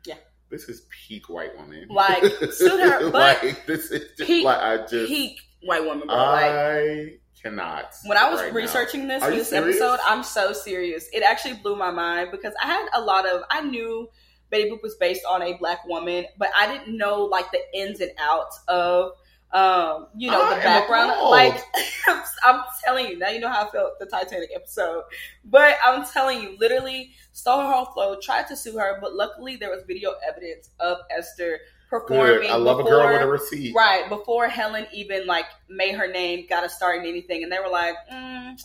Yeah. 0.06 0.16
This 0.50 0.68
is 0.68 0.86
peak 1.06 1.28
white 1.28 1.56
woman. 1.56 1.86
Like, 1.88 2.22
sued 2.52 2.80
her, 2.80 3.10
but 3.10 3.42
like, 3.42 3.66
this 3.66 3.90
is 3.90 4.08
just, 4.16 4.26
peak- 4.28 4.44
like 4.44 4.58
I 4.58 4.78
just 4.86 5.08
Peak 5.08 5.38
white 5.62 5.84
woman, 5.84 6.06
bro. 6.06 6.16
like 6.16 6.44
I 6.44 7.06
cannot. 7.42 7.92
when 8.06 8.18
I 8.18 8.30
was 8.30 8.40
right 8.40 8.52
now. 8.52 8.56
researching 8.56 9.06
this 9.08 9.22
Are 9.22 9.30
for 9.30 9.36
this 9.36 9.52
episode, 9.52 9.98
I'm 10.04 10.22
so 10.22 10.52
serious. 10.52 11.08
It 11.12 11.22
actually 11.22 11.54
blew 11.54 11.76
my 11.76 11.90
mind 11.90 12.30
because 12.32 12.54
I 12.62 12.66
had 12.66 12.86
a 12.94 13.00
lot 13.00 13.26
of 13.26 13.42
I 13.50 13.62
knew 13.62 14.08
Betty 14.50 14.70
Boop 14.70 14.82
was 14.82 14.94
based 14.96 15.22
on 15.28 15.42
a 15.42 15.54
black 15.54 15.86
woman, 15.86 16.26
but 16.38 16.50
I 16.56 16.66
didn't 16.66 16.96
know 16.96 17.24
like 17.24 17.50
the 17.50 17.60
ins 17.74 18.00
and 18.00 18.12
outs 18.18 18.60
of 18.68 19.12
um, 19.54 20.08
you 20.16 20.32
know, 20.32 20.42
I 20.42 20.56
the 20.56 20.60
background. 20.62 21.12
appalled. 21.12 21.30
Like 21.30 21.62
I'm 22.44 22.64
telling 22.84 23.06
you, 23.06 23.18
now 23.18 23.28
you 23.28 23.38
know 23.38 23.48
how 23.48 23.68
I 23.68 23.70
felt 23.70 24.00
the 24.00 24.06
Titanic 24.06 24.50
episode. 24.54 25.04
But 25.44 25.76
I'm 25.84 26.04
telling 26.04 26.42
you, 26.42 26.56
literally 26.58 27.12
stole 27.32 27.60
her 27.60 27.72
whole 27.72 27.86
flow, 27.86 28.16
tried 28.20 28.48
to 28.48 28.56
sue 28.56 28.76
her, 28.76 28.98
but 29.00 29.14
luckily 29.14 29.54
there 29.54 29.70
was 29.70 29.84
video 29.86 30.14
evidence 30.28 30.70
of 30.80 30.98
Esther 31.16 31.60
performing. 31.88 32.40
Good. 32.40 32.50
I 32.50 32.56
love 32.56 32.80
a 32.80 32.82
girl 32.82 33.06
with 33.06 33.22
a 33.22 33.28
receipt. 33.28 33.74
Right 33.76 34.08
before 34.08 34.48
Helen 34.48 34.88
even 34.92 35.24
like 35.26 35.46
made 35.68 35.94
her 35.94 36.10
name, 36.10 36.46
got 36.48 36.64
a 36.64 36.68
start 36.68 36.98
in 36.98 37.06
anything, 37.06 37.44
and 37.44 37.52
they 37.52 37.60
were 37.60 37.70
like, 37.70 37.94
mm, 38.12 38.60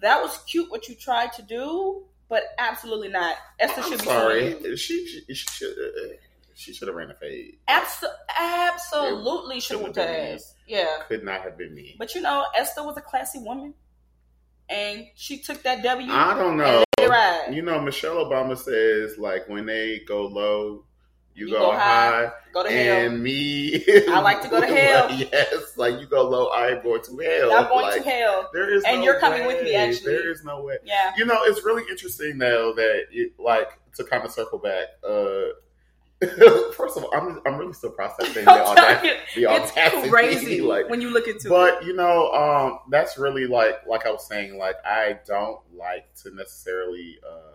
"That 0.00 0.22
was 0.22 0.38
cute 0.44 0.70
what 0.70 0.88
you 0.88 0.94
tried 0.94 1.34
to 1.34 1.42
do, 1.42 2.04
but 2.30 2.44
absolutely 2.58 3.08
not." 3.08 3.36
Esther 3.58 3.82
I'm 3.82 3.90
should 3.90 3.98
be 4.00 4.06
sorry. 4.06 4.56
sued. 4.62 4.78
She 4.78 5.06
she, 5.06 5.34
she 5.34 5.34
should 5.34 5.72
uh, 5.78 6.14
she 6.54 6.72
should 6.72 6.88
have 6.88 6.94
ran 6.96 7.10
a 7.10 7.14
fade. 7.14 7.56
Abso- 7.68 8.04
absolutely 8.38 9.60
should 9.60 9.78
have 9.80 9.86
Shouldn't 9.86 9.96
went 9.96 9.96
have 9.96 10.06
to 10.16 10.22
been 10.22 10.34
ass. 10.34 10.54
Yeah, 10.66 10.86
Could 11.08 11.24
not 11.24 11.42
have 11.42 11.58
been 11.58 11.74
me. 11.74 11.96
but 11.98 12.14
you 12.14 12.20
know, 12.22 12.44
Esther 12.56 12.84
was 12.84 12.96
a 12.96 13.00
classy 13.00 13.38
woman, 13.40 13.74
and 14.68 15.06
she 15.16 15.38
took 15.38 15.62
that 15.64 15.82
W. 15.82 16.10
I 16.12 16.34
don't 16.34 16.56
know. 16.56 16.84
You 17.50 17.62
know, 17.62 17.80
Michelle 17.80 18.16
Obama 18.24 18.56
says 18.56 19.18
like 19.18 19.48
when 19.48 19.66
they 19.66 20.00
go 20.06 20.26
low, 20.26 20.84
you, 21.34 21.46
You 21.46 21.52
go, 21.52 21.58
go 21.60 21.72
high. 21.72 21.78
high, 22.26 22.32
Go 22.52 22.62
to 22.64 22.70
hell. 22.70 22.96
And 23.06 23.22
me, 23.22 23.82
I 24.08 24.20
like 24.20 24.42
to 24.42 24.48
go 24.48 24.60
to 24.60 24.66
hell. 24.76 25.10
yes, 25.12 25.76
like 25.76 26.00
you 26.00 26.06
go 26.06 26.28
low, 26.28 26.48
I 26.48 26.68
am 26.76 26.82
going 26.82 27.02
to 27.02 27.16
hell. 27.18 27.52
I'm 27.52 27.68
going 27.68 27.86
Like, 27.86 28.02
to 28.02 28.10
hell. 28.10 28.50
There 28.52 28.74
is, 28.74 28.82
And 28.84 28.98
no 28.98 29.04
you're 29.04 29.20
coming 29.20 29.46
with 29.46 29.62
me, 29.62 29.70
way. 29.70 29.76
actually. 29.76 30.12
There 30.12 30.30
is 30.30 30.44
no 30.44 30.62
way. 30.62 30.78
Yeah. 30.84 31.12
You 31.16 31.24
know, 31.26 31.38
it's 31.44 31.64
really 31.64 31.84
interesting 31.88 32.38
though 32.38 32.72
that 32.74 33.04
it, 33.12 33.32
like 33.38 33.68
to 33.96 34.04
kind 34.04 34.24
of 34.24 34.30
circle 34.32 34.58
back. 34.58 34.88
uh 35.08 35.52
First 36.76 36.98
of 36.98 37.04
all, 37.04 37.10
I'm 37.14 37.40
I'm 37.46 37.56
really 37.56 37.72
still 37.72 37.92
processing 37.92 38.44
the, 38.44 38.50
audacity, 38.50 39.08
it's 39.36 39.70
audacity. 39.72 40.10
crazy 40.10 40.60
like, 40.60 40.86
when 40.90 41.00
you 41.00 41.08
look 41.10 41.26
into 41.26 41.46
it. 41.46 41.50
but 41.50 41.82
you 41.86 41.94
know, 41.94 42.30
um, 42.32 42.80
that's 42.90 43.16
really 43.16 43.46
like 43.46 43.86
like 43.86 44.04
I 44.04 44.10
was 44.10 44.26
saying. 44.28 44.58
Like 44.58 44.76
I 44.84 45.18
don't 45.26 45.60
like 45.74 46.12
to 46.22 46.34
necessarily 46.34 47.18
uh, 47.26 47.49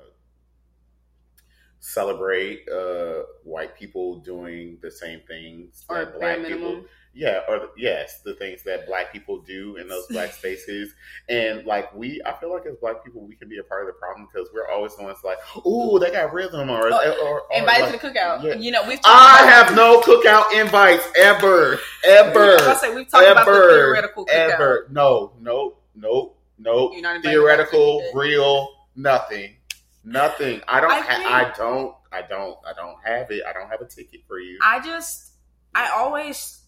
celebrate 1.85 2.67
uh, 2.67 3.21
white 3.43 3.75
people 3.77 4.17
doing 4.19 4.77
the 4.81 4.89
same 4.89 5.21
things 5.27 5.85
Or 5.87 5.99
that 6.05 6.19
black 6.19 6.43
people. 6.45 6.83
Yeah, 7.13 7.41
or 7.47 7.69
yes, 7.77 8.19
the 8.25 8.33
things 8.33 8.61
that 8.63 8.87
black 8.87 9.13
people 9.13 9.37
do 9.39 9.77
in 9.77 9.87
those 9.87 10.05
black 10.07 10.31
spaces, 10.39 10.93
and 11.29 11.63
like 11.65 11.93
we, 11.95 12.21
I 12.25 12.33
feel 12.33 12.51
like 12.51 12.65
as 12.65 12.75
black 12.75 13.05
people, 13.05 13.21
we 13.25 13.35
can 13.35 13.47
be 13.47 13.59
a 13.59 13.63
part 13.63 13.83
of 13.83 13.87
the 13.87 13.93
problem 13.93 14.27
because 14.29 14.49
we're 14.53 14.67
always 14.67 14.97
the 14.97 15.03
ones 15.03 15.19
like, 15.23 15.37
"Ooh, 15.65 15.97
they 15.97 16.11
got 16.11 16.33
rhythm," 16.33 16.69
or, 16.69 16.87
Oh, 16.91 17.15
or, 17.23 17.39
or 17.39 17.43
Invited 17.57 17.83
like, 17.91 18.01
to 18.01 18.07
the 18.09 18.13
cookout. 18.13 18.43
yeah. 18.43 18.55
You 18.55 18.71
know, 18.71 18.81
we've 18.85 18.99
talked 19.01 19.07
I 19.07 19.43
about- 19.43 19.67
have 19.67 19.75
no 19.77 20.01
cookout 20.01 20.59
invites 20.59 21.07
ever, 21.17 21.79
ever 22.03 22.57
gonna 22.57 22.75
say, 22.79 22.93
we've 22.93 23.07
talked 23.07 23.25
about 23.27 23.45
the 23.45 23.51
theoretical 23.53 24.25
cookout. 24.25 24.33
ever. 24.33 24.87
No, 24.91 25.31
no, 25.39 25.75
no, 25.95 26.33
no. 26.57 26.91
Theoretical, 27.21 28.03
real, 28.13 28.67
nothing, 28.97 29.54
nothing. 30.05 30.61
I 30.67 30.79
don't. 30.79 30.91
I 30.91 31.01
ha- 31.01 31.51
I 31.51 31.57
don't. 31.57 31.95
I 32.11 32.21
don't. 32.21 32.57
I 32.65 32.73
don't 32.73 32.97
have 33.03 33.31
it. 33.31 33.43
I 33.47 33.53
don't 33.53 33.69
have 33.69 33.81
a 33.81 33.85
ticket 33.85 34.21
for 34.27 34.39
you. 34.39 34.57
I 34.63 34.79
just, 34.79 35.33
I 35.73 35.89
always, 35.89 36.61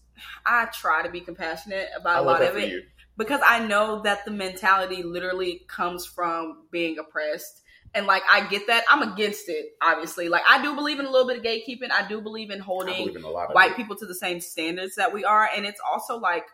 I 0.44 0.66
try 0.66 1.02
to 1.02 1.10
be 1.10 1.20
compassionate 1.20 1.88
about 1.96 2.22
a 2.22 2.26
lot 2.26 2.42
of 2.42 2.56
it 2.56 2.70
you. 2.70 2.82
because 3.16 3.40
I 3.44 3.66
know 3.66 4.02
that 4.02 4.24
the 4.24 4.30
mentality 4.30 5.02
literally 5.02 5.62
comes 5.68 6.04
from 6.04 6.66
being 6.70 6.98
oppressed. 6.98 7.62
And 7.94 8.06
like, 8.06 8.22
I 8.30 8.46
get 8.48 8.66
that. 8.66 8.84
I'm 8.90 9.00
against 9.12 9.48
it, 9.48 9.70
obviously. 9.80 10.28
Like, 10.28 10.42
I 10.46 10.62
do 10.62 10.74
believe 10.74 11.00
in 11.00 11.06
a 11.06 11.10
little 11.10 11.26
bit 11.26 11.38
of 11.38 11.42
gatekeeping. 11.42 11.90
I 11.90 12.06
do 12.06 12.20
believe 12.20 12.50
in 12.50 12.58
holding 12.58 13.06
believe 13.06 13.16
in 13.16 13.24
a 13.24 13.30
lot 13.30 13.54
white 13.54 13.70
it. 13.70 13.76
people 13.78 13.96
to 13.96 14.04
the 14.04 14.14
same 14.14 14.40
standards 14.40 14.96
that 14.96 15.14
we 15.14 15.24
are. 15.24 15.48
And 15.56 15.64
it's 15.64 15.80
also 15.90 16.18
like, 16.18 16.44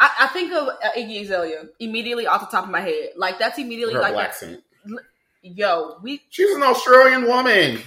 I, 0.00 0.10
I 0.20 0.26
think 0.28 0.52
of 0.54 0.68
uh, 0.68 0.88
Iggy 0.96 1.20
Azalea 1.20 1.64
immediately 1.78 2.26
off 2.26 2.40
the 2.40 2.46
top 2.46 2.64
of 2.64 2.70
my 2.70 2.80
head. 2.80 3.10
Like, 3.14 3.38
that's 3.38 3.58
immediately 3.58 3.92
Her 3.92 4.00
like, 4.00 4.16
accent. 4.16 4.62
Yo, 5.42 5.98
we 6.02 6.22
She's 6.30 6.54
an 6.54 6.62
Australian 6.62 7.26
woman. 7.26 7.78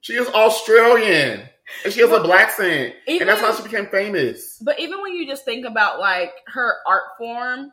She 0.00 0.14
is 0.14 0.28
Australian. 0.28 1.48
and 1.84 1.92
she 1.92 2.00
has 2.00 2.10
a 2.10 2.20
black 2.20 2.50
scent, 2.50 2.94
Even- 3.06 3.22
and 3.22 3.28
that's 3.30 3.40
how 3.40 3.54
she 3.54 3.62
became 3.62 3.86
famous. 3.86 4.58
But 4.58 4.78
even 4.80 5.00
when 5.00 5.14
you 5.14 5.26
just 5.26 5.44
think 5.44 5.64
about 5.64 5.98
like 6.00 6.32
her 6.48 6.74
art 6.86 7.04
form, 7.18 7.72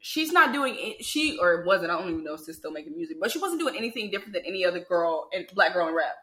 she's 0.00 0.32
not 0.32 0.52
doing 0.52 0.74
it, 0.76 1.04
she 1.04 1.38
or 1.38 1.60
it 1.60 1.66
wasn't. 1.66 1.90
I 1.92 1.98
don't 1.98 2.10
even 2.10 2.24
know 2.24 2.34
if 2.34 2.40
she's 2.44 2.56
still 2.56 2.72
making 2.72 2.96
music, 2.96 3.18
but 3.20 3.30
she 3.30 3.38
wasn't 3.38 3.60
doing 3.60 3.76
anything 3.76 4.10
different 4.10 4.32
than 4.34 4.44
any 4.46 4.64
other 4.64 4.80
girl 4.80 5.28
and 5.32 5.46
black 5.54 5.72
girl 5.74 5.86
in 5.88 5.94
rap. 5.94 6.16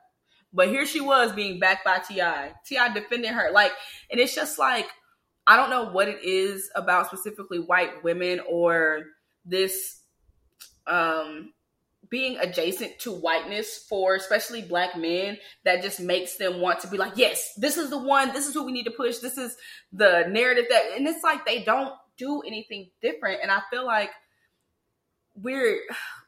But 0.52 0.70
here 0.70 0.86
she 0.86 1.00
was 1.02 1.32
being 1.34 1.60
backed 1.60 1.86
by 1.86 2.00
Ti. 2.00 2.54
T.I. 2.66 2.94
defending 2.94 3.34
her, 3.34 3.52
like, 3.52 3.72
and 4.10 4.20
it's 4.20 4.34
just 4.36 4.58
like 4.60 4.88
I 5.48 5.56
don't 5.58 5.70
know 5.70 5.86
what 5.92 6.08
it 6.08 6.24
is 6.24 6.70
about 6.76 7.08
specifically 7.08 7.60
white 7.60 8.04
women 8.04 8.42
or 8.50 9.04
this 9.46 10.02
um 10.88 11.54
being 12.10 12.38
adjacent 12.38 13.00
to 13.00 13.12
whiteness 13.12 13.86
for 13.90 14.16
especially 14.16 14.62
black 14.62 14.96
men 14.98 15.38
that 15.64 15.82
just 15.82 16.00
makes 16.00 16.38
them 16.38 16.60
want 16.62 16.80
to 16.80 16.88
be 16.88 16.98
like 16.98 17.14
yes 17.16 17.52
this 17.58 17.78
is 17.78 17.90
the 17.90 17.98
one 17.98 18.32
this 18.34 18.48
is 18.48 18.56
what 18.56 18.66
we 18.66 18.72
need 18.72 18.84
to 18.86 18.92
push 18.92 19.18
this 19.20 19.38
is 19.38 19.56
the 19.94 20.26
narrative 20.30 20.66
that 20.70 20.84
and 20.96 21.08
it's 21.08 21.24
like 21.24 21.46
they 21.46 21.64
don't 21.64 21.94
do 22.18 22.42
anything 22.46 22.90
different 23.02 23.40
and 23.42 23.50
i 23.52 23.60
feel 23.72 23.86
like 23.86 24.10
we're 25.36 25.80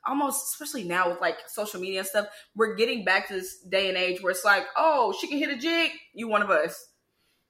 almost 0.06 0.54
especially 0.54 0.84
now 0.84 1.10
with 1.10 1.22
like 1.22 1.38
social 1.48 1.80
media 1.80 2.00
and 2.00 2.08
stuff 2.08 2.28
we're 2.56 2.76
getting 2.76 3.06
back 3.06 3.28
to 3.28 3.34
this 3.36 3.60
day 3.70 3.88
and 3.88 3.98
age 3.98 4.22
where 4.22 4.32
it's 4.32 4.44
like 4.44 4.64
oh 4.76 5.14
she 5.20 5.28
can 5.28 5.38
hit 5.38 5.50
a 5.50 5.58
jig 5.58 5.92
you 6.14 6.28
one 6.28 6.42
of 6.42 6.50
us 6.50 6.90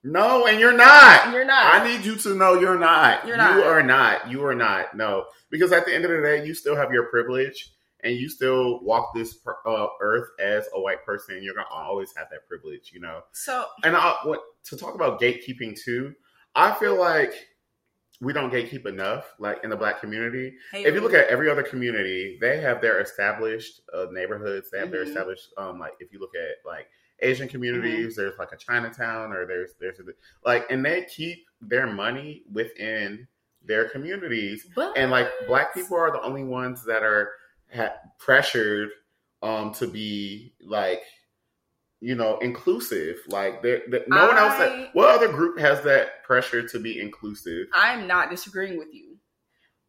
No, 0.03 0.45
and 0.45 0.59
you're 0.59 0.77
not. 0.77 1.25
and 1.25 1.33
you're 1.33 1.45
not 1.45 1.81
I 1.81 1.87
need 1.87 2.05
you 2.05 2.15
to 2.17 2.35
know 2.35 2.59
you're 2.59 2.77
not. 2.79 3.25
You're 3.27 3.37
not 3.37 3.55
You 3.57 3.63
are 3.63 3.83
not. 3.83 4.29
You 4.31 4.45
are 4.45 4.55
not. 4.55 4.95
No, 4.95 5.25
because 5.49 5.71
at 5.71 5.85
the 5.85 5.93
end 5.93 6.05
of 6.05 6.11
the 6.11 6.21
day, 6.21 6.45
you 6.45 6.53
still 6.53 6.75
have 6.75 6.91
your 6.93 7.05
privilege, 7.09 7.71
and 8.07 8.15
you 8.17 8.29
still 8.29 8.81
walk 8.83 9.13
this 9.13 9.33
per- 9.33 9.57
uh, 9.65 9.87
earth 10.01 10.29
as 10.39 10.67
a 10.73 10.79
white 10.79 11.03
person. 11.05 11.43
You're 11.43 11.53
gonna 11.55 11.67
always 11.69 12.13
have 12.15 12.27
that 12.31 12.47
privilege, 12.47 12.91
you 12.93 13.01
know. 13.01 13.21
so 13.33 13.65
And 13.83 13.95
I, 13.95 14.15
what 14.23 14.41
to 14.65 14.77
talk 14.77 14.95
about 14.95 15.19
gatekeeping 15.19 15.77
too? 15.79 16.13
I 16.55 16.73
feel 16.75 16.97
like 16.97 17.33
we 18.21 18.33
don't 18.33 18.51
gatekeep 18.51 18.85
enough, 18.87 19.25
like 19.39 19.63
in 19.63 19.69
the 19.69 19.75
black 19.75 19.99
community. 19.99 20.53
hey, 20.71 20.85
If 20.85 20.95
you 20.95 21.01
look 21.01 21.13
at 21.13 21.27
every 21.27 21.49
other 21.51 21.61
community, 21.63 22.37
they 22.41 22.59
have 22.61 22.81
their 22.81 22.99
established 23.01 23.81
uh, 23.93 24.07
neighborhoods. 24.11 24.71
They 24.71 24.79
have 24.79 24.89
their 24.89 25.03
Mhm. 25.03 25.07
established, 25.09 25.49
um, 25.57 25.77
like 25.79 25.93
if 25.99 26.11
you 26.11 26.19
look 26.19 26.35
at 26.35 26.65
like 26.65 26.87
Asian 27.19 27.47
communities, 27.47 28.15
there's 28.15 28.37
like 28.39 28.53
a 28.53 28.57
Chinatown, 28.57 29.33
or 29.33 29.45
there's 29.45 29.73
there's 29.79 29.99
a, 29.99 30.03
like, 30.45 30.65
and 30.71 30.83
they 30.83 31.03
keep 31.05 31.45
their 31.61 31.87
money 31.87 32.43
within 32.51 33.27
their 33.63 33.89
communities. 33.89 34.65
but 34.75 34.97
And 34.97 35.11
like 35.11 35.27
black 35.45 35.73
people 35.73 35.97
are 35.97 36.11
the 36.11 36.21
only 36.21 36.43
ones 36.45 36.83
that 36.85 37.03
are 37.03 37.31
ha- 37.73 37.95
pressured 38.19 38.89
um, 39.41 39.73
to 39.75 39.87
be 39.87 40.53
like 40.61 41.01
you 41.99 42.15
know 42.15 42.37
inclusive. 42.39 43.17
Like 43.27 43.61
there, 43.61 43.81
no 44.07 44.27
one 44.27 44.37
else. 44.37 44.57
That, 44.57 44.89
what 44.93 45.09
other 45.15 45.31
group 45.31 45.59
has 45.59 45.83
that 45.83 46.23
pressure 46.23 46.67
to 46.67 46.79
be 46.79 46.99
inclusive? 46.99 47.67
I'm 47.73 48.07
not 48.07 48.29
disagreeing 48.29 48.77
with 48.77 48.93
you. 48.93 49.17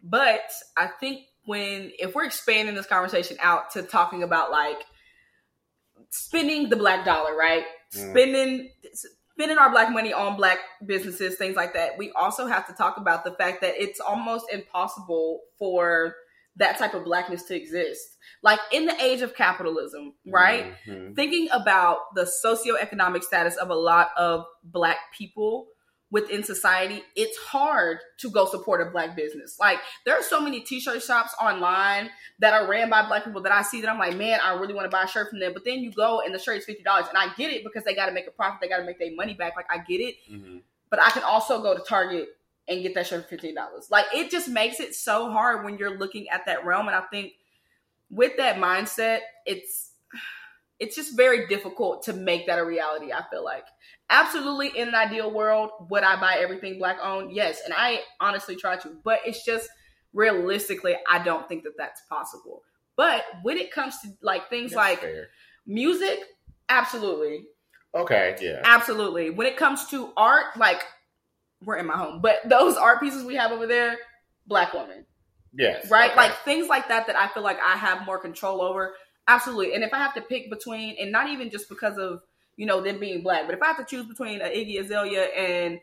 But 0.02 0.50
I 0.76 0.86
think 0.86 1.22
when 1.44 1.92
if 1.98 2.14
we're 2.14 2.24
expanding 2.24 2.74
this 2.74 2.86
conversation 2.86 3.36
out 3.40 3.72
to 3.72 3.82
talking 3.82 4.22
about 4.22 4.50
like 4.50 4.78
spending 6.10 6.68
the 6.68 6.76
black 6.76 7.04
dollar, 7.04 7.36
right? 7.36 7.64
Mm. 7.94 8.10
Spending 8.10 8.70
spending 9.32 9.58
our 9.58 9.70
black 9.70 9.92
money 9.92 10.12
on 10.12 10.36
black 10.36 10.58
businesses, 10.84 11.36
things 11.36 11.56
like 11.56 11.74
that. 11.74 11.96
We 11.96 12.10
also 12.12 12.46
have 12.46 12.66
to 12.66 12.72
talk 12.72 12.96
about 12.96 13.24
the 13.24 13.32
fact 13.32 13.60
that 13.60 13.74
it's 13.76 14.00
almost 14.00 14.46
impossible 14.52 15.42
for 15.58 16.16
that 16.58 16.78
type 16.78 16.94
of 16.94 17.04
blackness 17.04 17.42
to 17.44 17.56
exist. 17.56 18.16
Like 18.42 18.60
in 18.72 18.86
the 18.86 18.94
age 19.02 19.22
of 19.22 19.34
capitalism, 19.34 20.14
right? 20.26 20.74
Mhm. 20.86 21.16
thinking 21.16 21.48
about 21.52 22.14
the 22.14 22.22
socioeconomic 22.44 23.22
status 23.24 23.56
of 23.56 23.70
a 23.70 23.74
lot 23.74 24.10
of 24.16 24.44
black 24.62 24.98
people 25.16 25.68
within 26.10 26.42
society, 26.42 27.02
it's 27.16 27.36
hard 27.38 27.98
to 28.18 28.30
go 28.30 28.46
support 28.46 28.80
a 28.80 28.90
black 28.90 29.14
business. 29.14 29.58
Like 29.60 29.78
there 30.06 30.14
are 30.18 30.22
so 30.22 30.40
many 30.40 30.60
t-shirt 30.60 31.02
shops 31.02 31.34
online 31.40 32.10
that 32.38 32.54
are 32.54 32.66
ran 32.66 32.88
by 32.88 33.06
black 33.06 33.24
people 33.24 33.42
that 33.42 33.52
I 33.52 33.62
see 33.62 33.80
that 33.82 33.90
I'm 33.90 33.98
like, 33.98 34.16
man, 34.16 34.40
I 34.42 34.54
really 34.54 34.72
want 34.74 34.86
to 34.86 34.90
buy 34.90 35.02
a 35.02 35.08
shirt 35.08 35.28
from 35.30 35.38
them. 35.40 35.52
But 35.52 35.64
then 35.64 35.80
you 35.80 35.92
go 35.92 36.20
and 36.22 36.34
the 36.34 36.38
shirt 36.38 36.56
is 36.58 36.64
fifty 36.64 36.82
dollars, 36.82 37.06
and 37.08 37.18
I 37.18 37.32
get 37.34 37.52
it 37.52 37.62
because 37.62 37.84
they 37.84 37.94
got 37.94 38.06
to 38.06 38.12
make 38.12 38.26
a 38.26 38.30
profit, 38.30 38.60
they 38.62 38.68
got 38.68 38.78
to 38.78 38.84
make 38.84 38.98
their 38.98 39.14
money 39.14 39.34
back. 39.34 39.54
Like 39.54 39.66
I 39.70 39.78
get 39.78 40.00
it, 40.00 40.16
Mhm. 40.30 40.62
but 40.90 40.98
I 41.02 41.10
can 41.10 41.24
also 41.24 41.60
go 41.60 41.76
to 41.76 41.82
Target 41.82 42.28
and 42.68 42.82
get 42.82 42.94
that 42.94 43.06
shirt 43.06 43.22
for 43.24 43.28
fifteen 43.28 43.54
dollars. 43.54 43.88
Like 43.90 44.06
it 44.14 44.30
just 44.30 44.48
makes 44.48 44.80
it 44.80 44.94
so 44.94 45.30
hard 45.30 45.64
when 45.64 45.78
you're 45.78 45.98
looking 45.98 46.28
at 46.28 46.46
that 46.46 46.64
realm. 46.64 46.86
And 46.88 46.96
I 46.96 47.02
think 47.10 47.32
with 48.10 48.36
that 48.36 48.56
mindset, 48.56 49.20
it's 49.46 49.92
it's 50.78 50.94
just 50.94 51.16
very 51.16 51.46
difficult 51.48 52.04
to 52.04 52.12
make 52.12 52.46
that 52.46 52.58
a 52.58 52.64
reality. 52.64 53.12
I 53.12 53.22
feel 53.30 53.44
like 53.44 53.64
absolutely 54.10 54.68
in 54.76 54.88
an 54.88 54.94
ideal 54.94 55.30
world, 55.30 55.70
would 55.90 56.04
I 56.04 56.20
buy 56.20 56.36
everything 56.38 56.78
black 56.78 56.98
owned? 57.02 57.32
Yes, 57.32 57.60
and 57.64 57.74
I 57.76 58.00
honestly 58.20 58.54
try 58.56 58.76
to, 58.76 58.96
but 59.02 59.20
it's 59.26 59.44
just 59.44 59.68
realistically, 60.12 60.96
I 61.10 61.22
don't 61.22 61.48
think 61.48 61.64
that 61.64 61.72
that's 61.76 62.00
possible. 62.08 62.62
But 62.96 63.24
when 63.42 63.58
it 63.58 63.72
comes 63.72 63.98
to 64.00 64.08
like 64.22 64.50
things 64.50 64.70
That's 64.72 64.76
like 64.76 65.00
fair. 65.00 65.28
music, 65.66 66.20
absolutely, 66.68 67.44
okay, 67.94 68.36
yeah. 68.40 68.60
Absolutely. 68.64 69.30
When 69.30 69.46
it 69.46 69.56
comes 69.56 69.86
to 69.88 70.12
art, 70.16 70.56
like 70.56 70.82
we're 71.64 71.76
in 71.76 71.86
my 71.86 71.96
home, 71.96 72.20
but 72.20 72.36
those 72.44 72.76
art 72.76 73.00
pieces 73.00 73.24
we 73.24 73.34
have 73.36 73.50
over 73.52 73.66
there, 73.66 73.96
black 74.46 74.72
woman, 74.74 75.04
Yes. 75.52 75.90
right? 75.90 76.10
okay. 76.10 76.16
Like 76.20 76.36
things 76.44 76.68
like 76.68 76.88
that 76.88 77.06
that 77.08 77.16
I 77.16 77.28
feel 77.28 77.42
like 77.42 77.58
I 77.60 77.76
have 77.76 78.04
more 78.06 78.18
control 78.18 78.62
over. 78.62 78.94
Absolutely. 79.26 79.74
And 79.74 79.84
if 79.84 79.92
I 79.92 79.98
have 79.98 80.14
to 80.14 80.20
pick 80.20 80.48
between, 80.50 80.96
and 81.00 81.10
not 81.12 81.28
even 81.28 81.50
just 81.50 81.68
because 81.68 81.98
of 81.98 82.22
you 82.56 82.66
know 82.66 82.80
them 82.80 82.98
being 82.98 83.22
black, 83.22 83.46
but 83.46 83.54
if 83.54 83.62
I 83.62 83.66
have 83.66 83.76
to 83.78 83.84
choose 83.84 84.06
between 84.06 84.40
an 84.40 84.50
Iggy 84.50 84.80
Azalea 84.80 85.24
and 85.24 85.80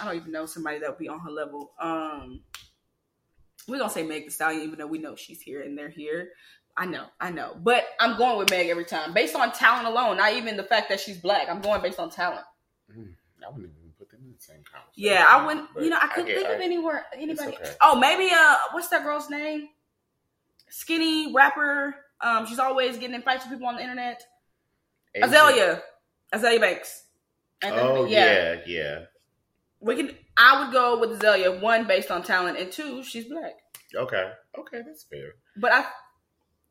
I 0.00 0.04
don't 0.04 0.16
even 0.16 0.30
know 0.32 0.46
somebody 0.46 0.78
that 0.78 0.88
would 0.88 0.98
be 0.98 1.08
on 1.08 1.20
her 1.20 1.30
level. 1.30 1.72
Um, 1.80 2.42
we're 3.68 3.78
gonna 3.78 3.90
say 3.90 4.02
Meg 4.02 4.26
the 4.26 4.30
Stallion, 4.30 4.62
even 4.62 4.78
though 4.78 4.86
we 4.86 4.98
know 4.98 5.16
she's 5.16 5.40
here 5.40 5.62
and 5.62 5.76
they're 5.76 5.88
here. 5.88 6.30
I 6.76 6.86
know, 6.86 7.06
I 7.20 7.30
know, 7.30 7.56
but 7.60 7.84
I'm 7.98 8.16
going 8.16 8.38
with 8.38 8.50
Meg 8.50 8.68
every 8.68 8.84
time 8.84 9.12
based 9.12 9.34
on 9.34 9.52
talent 9.52 9.86
alone. 9.88 10.16
Not 10.16 10.34
even 10.34 10.56
the 10.56 10.62
fact 10.62 10.88
that 10.90 11.00
she's 11.00 11.18
black. 11.18 11.48
I'm 11.48 11.60
going 11.60 11.82
based 11.82 11.98
on 11.98 12.10
talent. 12.10 12.44
Mm, 12.96 13.14
I 13.44 13.48
wouldn't 13.48 13.64
even 13.64 13.70
put 13.70 13.72
them 13.72 13.79
in 13.79 13.79
the 14.46 14.52
same 14.54 14.62
conversation. 14.64 14.92
Yeah, 14.96 15.24
I 15.28 15.46
wouldn't. 15.46 15.68
You 15.80 15.90
know, 15.90 15.98
I 16.00 16.08
couldn't 16.08 16.26
get- 16.26 16.36
think 16.38 16.48
of 16.48 16.60
anywhere 16.60 17.06
anybody. 17.14 17.56
okay. 17.56 17.74
Oh, 17.80 17.98
maybe 17.98 18.30
uh, 18.34 18.56
what's 18.72 18.88
that 18.88 19.02
girl's 19.04 19.30
name? 19.30 19.68
Skinny 20.68 21.32
rapper. 21.34 21.94
Um, 22.20 22.46
she's 22.46 22.58
always 22.58 22.96
getting 22.98 23.14
in 23.14 23.22
fights 23.22 23.44
with 23.44 23.52
people 23.52 23.66
on 23.68 23.76
the 23.76 23.82
internet. 23.82 24.22
Asian- 25.14 25.30
Azealia, 25.30 25.82
Azealia 26.32 26.60
Banks. 26.60 27.04
And 27.62 27.76
then- 27.76 27.86
Oh 27.86 28.04
yeah, 28.06 28.60
yeah. 28.66 29.04
we 29.80 29.96
can. 29.96 30.16
I 30.36 30.62
would 30.64 30.72
go 30.72 30.98
with 30.98 31.18
Azealia. 31.20 31.60
One 31.60 31.86
based 31.86 32.10
on 32.10 32.22
talent, 32.22 32.58
and 32.58 32.70
two, 32.72 33.02
she's 33.02 33.26
black. 33.26 33.52
Okay, 33.94 34.32
okay, 34.58 34.82
that's 34.86 35.04
fair. 35.04 35.32
But 35.56 35.72
I 35.72 35.84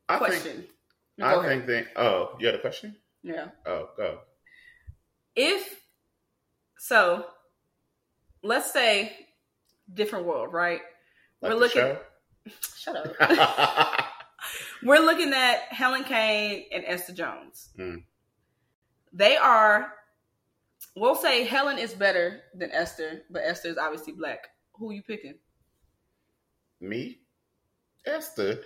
I 0.08 0.16
question. 0.18 0.40
think. 0.56 0.70
Go 1.18 1.26
I 1.26 1.32
ahead. 1.44 1.66
think. 1.66 1.66
That, 1.94 2.00
oh, 2.02 2.36
you 2.40 2.46
had 2.46 2.54
a 2.54 2.60
question? 2.60 2.96
yeah. 3.22 3.48
Oh, 3.66 3.90
go. 3.96 4.20
If 5.36 5.82
so, 6.78 7.26
let's 8.42 8.72
say 8.72 9.16
different 9.92 10.26
world, 10.26 10.52
right? 10.52 10.80
Like 11.40 11.52
We're 11.52 11.58
looking. 11.58 11.96
Shut 12.76 12.96
up. 13.20 14.04
We're 14.82 14.98
looking 15.00 15.32
at 15.34 15.60
Helen 15.70 16.04
Kane 16.04 16.64
and 16.72 16.84
Esther 16.86 17.12
Jones. 17.12 17.68
Hmm. 17.76 17.96
They 19.12 19.36
are, 19.36 19.92
we'll 20.96 21.16
say 21.16 21.44
Helen 21.44 21.78
is 21.78 21.92
better 21.92 22.40
than 22.54 22.70
Esther, 22.70 23.22
but 23.30 23.42
Esther 23.44 23.68
is 23.68 23.76
obviously 23.76 24.12
black. 24.14 24.48
Who 24.74 24.92
you 24.92 25.02
picking? 25.02 25.34
Me, 26.80 27.18
Esther. 28.06 28.60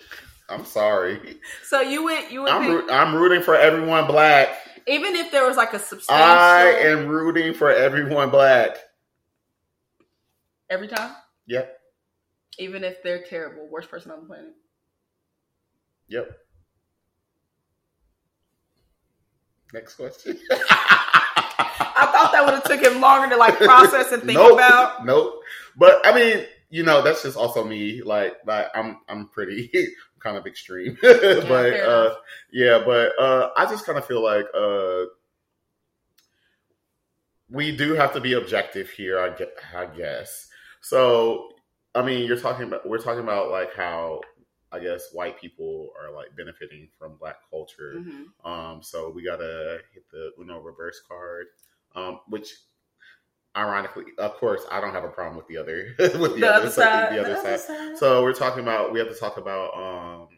I'm 0.48 0.64
sorry. 0.64 1.38
So 1.64 1.80
you 1.80 2.04
would 2.04 2.30
you 2.30 2.42
would 2.42 2.50
I'm 2.50 2.82
pick, 2.82 2.90
I'm 2.92 3.14
rooting 3.14 3.42
for 3.42 3.56
everyone 3.56 4.06
black. 4.06 4.50
even 4.86 5.16
if 5.16 5.32
there 5.32 5.46
was 5.46 5.56
like 5.56 5.72
a 5.72 5.78
substantial 5.78 6.24
I 6.24 6.66
am 6.90 7.08
rooting 7.08 7.54
for 7.54 7.70
everyone 7.72 8.30
black. 8.30 8.76
Every 10.71 10.88
time, 10.88 11.12
Yep. 11.47 11.78
even 12.59 12.85
if 12.85 13.02
they're 13.02 13.23
terrible, 13.25 13.68
worst 13.68 13.90
person 13.90 14.11
on 14.11 14.21
the 14.21 14.26
planet. 14.26 14.54
Yep. 16.09 16.30
Next 19.73 19.97
question. 19.97 20.38
I 21.97 22.06
thought 22.12 22.33
that 22.33 22.44
would 22.44 22.54
have 22.54 22.64
took 22.64 22.80
him 22.80 23.00
longer 23.00 23.35
to 23.35 23.37
like 23.37 23.56
process 23.59 24.12
and 24.12 24.23
think 24.23 24.38
nope. 24.38 24.52
about. 24.54 25.04
Nope. 25.04 25.40
But 25.76 26.00
I 26.04 26.14
mean, 26.14 26.44
you 26.71 26.85
know, 26.85 27.02
that's 27.02 27.23
just 27.23 27.37
also 27.37 27.64
me. 27.64 28.02
Like, 28.02 28.35
like 28.47 28.66
I'm, 28.75 28.99
I'm 29.09 29.28
pretty 29.28 29.71
kind 30.21 30.37
of 30.37 30.47
extreme. 30.47 30.97
but 31.02 31.75
uh, 31.80 32.14
yeah, 32.52 32.83
but 32.85 33.18
uh, 33.18 33.50
I 33.56 33.66
just 33.66 33.85
kind 33.85 33.99
of 33.99 34.04
feel 34.06 34.23
like 34.23 34.47
uh, 34.56 35.04
we 37.50 37.76
do 37.76 37.94
have 37.94 38.12
to 38.14 38.21
be 38.21 38.35
objective 38.35 38.90
here. 38.90 39.18
I 39.18 39.87
guess. 39.87 40.49
So, 40.84 41.48
I 41.94 42.02
mean, 42.02 42.26
you're 42.26 42.38
talking 42.38 42.66
about 42.66 42.86
we're 42.86 42.98
talking 42.98 43.22
about 43.22 43.50
like 43.50 43.74
how 43.74 44.20
I 44.70 44.80
guess 44.80 45.12
white 45.12 45.40
people 45.40 45.90
are 45.98 46.12
like 46.14 46.36
benefiting 46.36 46.88
from 46.98 47.16
black 47.16 47.36
culture. 47.50 47.94
Mhm. 47.96 48.24
Um, 48.44 48.82
so 48.82 49.08
we 49.10 49.24
gotta 49.24 49.78
hit 49.94 50.04
the 50.10 50.32
Uno 50.38 50.60
reverse 50.60 51.00
card, 51.08 51.46
um, 51.94 52.20
which 52.28 52.52
ironically, 53.56 54.04
of 54.18 54.34
course, 54.34 54.62
I 54.70 54.80
don't 54.80 54.92
have 54.92 55.04
a 55.04 55.08
problem 55.08 55.36
with 55.38 55.46
the 55.46 55.56
other 55.56 55.94
with 55.98 56.12
the, 56.12 56.40
The, 56.40 56.48
other, 56.52 56.60
other 56.66 56.70
side. 56.70 57.14
the 57.14 57.20
other 57.20 57.36
other 57.36 57.56
side. 57.58 57.60
side. 57.60 57.98
So 57.98 58.22
we're 58.22 58.34
talking 58.34 58.62
about 58.62 58.92
we 58.92 58.98
have 58.98 59.08
to 59.08 59.14
talk 59.14 59.38
about 59.38 59.72
um, 59.78 60.28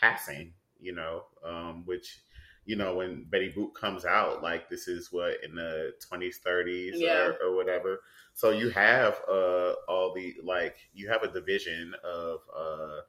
passing, 0.00 0.54
you 0.80 0.92
know, 0.94 1.24
um, 1.44 1.84
which 1.84 2.22
you 2.70 2.76
know 2.76 2.94
when 2.94 3.24
Betty 3.24 3.52
Boop 3.56 3.74
comes 3.74 4.04
out, 4.04 4.44
like 4.44 4.70
this 4.70 4.86
is 4.86 5.10
what 5.10 5.42
in 5.42 5.56
the 5.56 5.90
twenties, 6.06 6.38
thirties, 6.38 6.94
Yeah. 6.96 7.26
or, 7.26 7.32
or 7.42 7.56
whatever. 7.56 7.98
So 8.34 8.50
you 8.50 8.70
have 8.70 9.14
uh, 9.28 9.72
all 9.88 10.14
the 10.14 10.36
like 10.44 10.76
you 10.94 11.08
have 11.08 11.24
a 11.24 11.32
division 11.32 11.92
of 12.04 12.38
uh, 12.56 13.00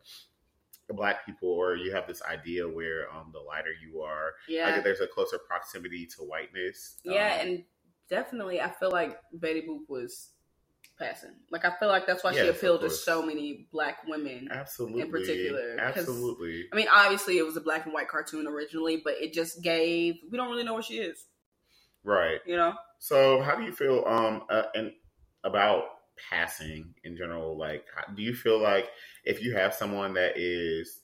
black 0.90 1.28
people, 1.28 1.50
or 1.50 1.76
you 1.76 1.92
have 1.94 2.08
this 2.08 2.24
idea 2.24 2.68
where 2.68 3.02
um, 3.14 3.30
the 3.32 3.40
lighter 3.40 3.70
you 3.86 4.02
are, 4.02 4.34
yeah. 4.50 4.72
like 4.72 4.84
there's 4.84 5.00
a 5.00 5.08
closer 5.08 5.38
proximity 5.38 6.08
to 6.08 6.24
whiteness. 6.24 6.98
Yeah, 7.04 7.38
Um, 7.42 7.48
and 7.48 7.64
definitely, 8.10 8.62
I 8.62 8.72
feel 8.72 8.90
like 8.92 9.20
Betty 9.34 9.62
Boop 9.62 9.88
was 9.88 10.32
passing. 11.02 11.32
Like, 11.50 11.66
I 11.66 11.72
feel 11.80 11.88
like 11.90 12.06
that's 12.08 12.24
why 12.24 12.32
Yes, 12.32 12.44
she 12.44 12.50
appealed 12.50 12.82
to 12.82 12.90
so 12.90 13.22
many 13.26 13.68
black 13.72 14.06
women. 14.08 14.50
absolutely, 14.52 15.06
particular, 15.06 15.78
'cause- 15.78 15.98
absolutely. 15.98 16.70
I 16.72 16.76
mean, 16.76 16.88
obviously, 16.92 17.38
it 17.38 17.46
was 17.46 17.58
a 17.58 17.62
black 17.62 17.86
and 17.86 17.94
white 17.94 18.08
cartoon 18.08 18.48
originally, 18.48 18.98
but 18.98 19.16
it 19.16 19.34
just 19.34 19.62
gave. 19.62 20.16
We 20.30 20.38
don't 20.38 20.50
really 20.50 20.64
know 20.64 20.74
where 20.74 20.84
she 20.84 21.00
is. 21.00 21.26
Right. 22.04 22.40
You 22.46 22.56
know? 22.56 22.76
So, 23.00 23.42
how 23.42 23.56
do 23.56 23.64
you 23.64 23.72
feel 23.72 24.04
um 24.06 24.44
uh, 24.50 24.64
and 24.76 24.92
about 25.44 25.86
passing 26.30 26.94
in 27.04 27.18
general? 27.18 27.58
Like, 27.58 27.86
how, 27.96 28.14
do 28.14 28.22
you 28.22 28.34
feel 28.36 28.60
like 28.60 28.90
if 29.24 29.42
you 29.44 29.56
have 29.56 29.74
someone 29.74 30.14
that 30.14 30.38
is 30.38 31.02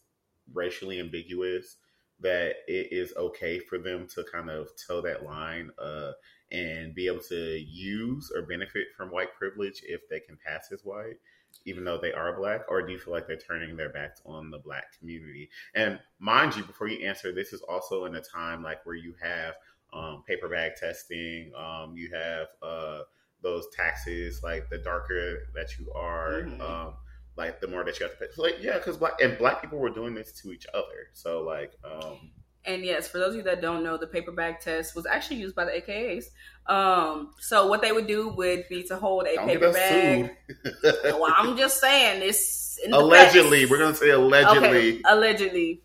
racially 0.54 1.00
ambiguous, 1.00 1.78
that 2.20 2.56
it 2.68 2.92
is 2.92 3.14
okay 3.16 3.60
for 3.60 3.78
them 3.78 4.08
to 4.16 4.24
kind 4.32 4.50
of 4.50 4.70
toe 4.88 5.02
that 5.02 5.24
line 5.24 5.72
uh, 5.80 6.14
and 6.52 6.96
be 6.96 7.08
able 7.08 7.22
to 7.22 7.60
use 7.60 8.32
or 8.36 8.42
benefit 8.44 8.88
from 8.96 9.10
white 9.10 9.34
privilege 9.38 9.82
if 9.86 10.08
they 10.10 10.20
can 10.20 10.38
pass 10.46 10.72
as 10.72 10.82
white? 10.84 11.18
Even 11.66 11.84
though 11.84 11.98
they 11.98 12.14
are 12.14 12.38
black, 12.38 12.62
or 12.70 12.82
do 12.82 12.92
you 12.94 13.00
feel 13.00 13.14
like 13.14 13.28
they're 13.28 13.36
turning 13.38 13.76
their 13.76 13.90
backs 13.90 14.22
on 14.26 14.52
the 14.52 14.60
black 14.60 14.98
community? 14.98 15.50
And 15.76 16.00
mind 16.20 16.56
you, 16.56 16.64
before 16.64 16.88
you 16.88 17.06
answer, 17.06 17.32
this 17.32 17.52
is 17.52 17.62
also 17.62 18.06
in 18.06 18.16
a 18.16 18.22
time 18.22 18.64
like 18.64 18.86
where 18.86 18.96
you 18.96 19.16
have 19.22 19.56
um, 19.94 20.24
paper 20.28 20.50
bag 20.50 20.74
testing. 20.76 21.52
Um, 21.56 21.96
you 21.96 22.12
have 22.14 22.48
uh, 22.62 23.02
those 23.42 23.66
taxes, 23.76 24.42
like 24.44 24.70
the 24.70 24.78
darker 24.78 25.40
that 25.56 25.78
you 25.78 25.92
are, 25.94 26.42
Mhm. 26.44 26.62
um, 26.62 26.94
like 27.36 27.60
the 27.62 27.68
more 27.68 27.84
that 27.84 28.00
you 28.00 28.06
have 28.06 28.18
to 28.18 28.26
pay. 28.26 28.32
So, 28.34 28.42
like, 28.42 28.62
yeah, 28.62 28.78
because 28.78 28.98
black 28.98 29.22
and 29.22 29.38
black 29.38 29.62
people 29.62 29.80
were 29.80 29.90
doing 29.90 30.14
this 30.14 30.32
to 30.42 30.52
each 30.52 30.66
other. 30.74 31.10
So, 31.14 31.44
like, 31.44 31.74
um, 31.84 32.32
And 32.68 32.84
yes, 32.84 33.08
for 33.08 33.18
those 33.18 33.30
of 33.30 33.36
you 33.38 33.44
that 33.44 33.62
don't 33.62 33.82
know, 33.82 33.98
the 33.98 34.08
paper 34.08 34.32
bag 34.32 34.60
test 34.60 34.94
was 34.94 35.06
actually 35.06 35.38
used 35.38 35.56
by 35.56 35.64
the 35.64 35.72
AKAs. 35.72 36.26
Um, 36.68 37.34
so 37.40 37.68
what 37.68 37.82
they 37.82 37.94
would 37.94 38.08
do 38.08 38.28
would 38.30 38.68
be 38.68 38.84
to 38.84 38.98
hold 38.98 39.26
a 39.26 39.36
don't 39.36 39.48
paper 39.48 39.72
bag. 39.72 40.36
well, 40.84 41.34
I'm 41.36 41.58
just 41.58 41.80
saying 41.80 42.20
this. 42.20 42.78
allegedly, 42.92 43.66
we're 43.66 43.80
gonna 43.80 43.96
say 43.96 44.10
allegedly. 44.10 44.68
Okay, 44.68 45.02
allegedly, 45.08 45.82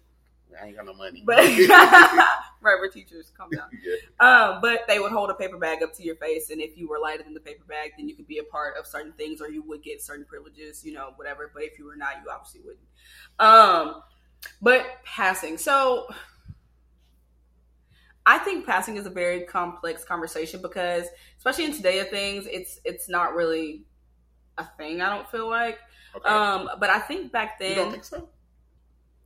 I 0.60 0.66
ain't 0.66 0.76
got 0.76 0.86
no 0.86 0.94
money. 0.94 1.22
but 1.24 1.38
right, 1.38 2.26
we're 2.60 2.88
teachers, 2.88 3.30
calm 3.36 3.50
down. 3.50 3.68
yeah. 3.82 3.94
Um, 4.18 4.60
but 4.60 4.80
they 4.88 4.98
would 4.98 5.12
hold 5.12 5.30
a 5.30 5.34
paper 5.34 5.58
bag 5.58 5.84
up 5.84 5.94
to 5.94 6.02
your 6.02 6.16
face, 6.16 6.50
and 6.50 6.60
if 6.60 6.76
you 6.76 6.88
were 6.88 6.98
lighter 6.98 7.22
than 7.22 7.34
the 7.34 7.40
paper 7.40 7.64
bag, 7.68 7.92
then 7.96 8.08
you 8.08 8.16
could 8.16 8.26
be 8.26 8.38
a 8.38 8.44
part 8.44 8.76
of 8.76 8.86
certain 8.86 9.12
things, 9.12 9.40
or 9.40 9.48
you 9.48 9.62
would 9.62 9.84
get 9.84 10.02
certain 10.02 10.24
privileges, 10.24 10.84
you 10.84 10.92
know, 10.92 11.12
whatever. 11.14 11.50
But 11.54 11.62
if 11.62 11.78
you 11.78 11.86
were 11.86 11.96
not, 11.96 12.14
you 12.24 12.30
obviously 12.30 12.60
wouldn't. 12.60 12.86
Um, 13.38 14.02
but 14.60 14.84
passing, 15.04 15.58
so 15.58 16.06
I 18.24 18.38
think 18.38 18.66
passing 18.66 18.96
is 18.96 19.06
a 19.06 19.10
very 19.10 19.42
complex 19.42 20.04
conversation 20.04 20.62
because, 20.62 21.06
especially 21.38 21.64
in 21.64 21.74
today 21.74 21.98
of 22.00 22.08
things, 22.08 22.46
it's 22.50 22.80
it's 22.84 23.08
not 23.08 23.34
really 23.34 23.84
a 24.58 24.64
thing. 24.76 25.00
I 25.00 25.14
don't 25.14 25.28
feel 25.28 25.48
like. 25.48 25.78
Okay. 26.14 26.28
Um, 26.28 26.68
but 26.78 26.90
I 26.90 26.98
think 27.00 27.32
back 27.32 27.58
then, 27.58 27.70
you 27.70 27.76
don't 27.76 27.90
think 27.90 28.04
so? 28.04 28.28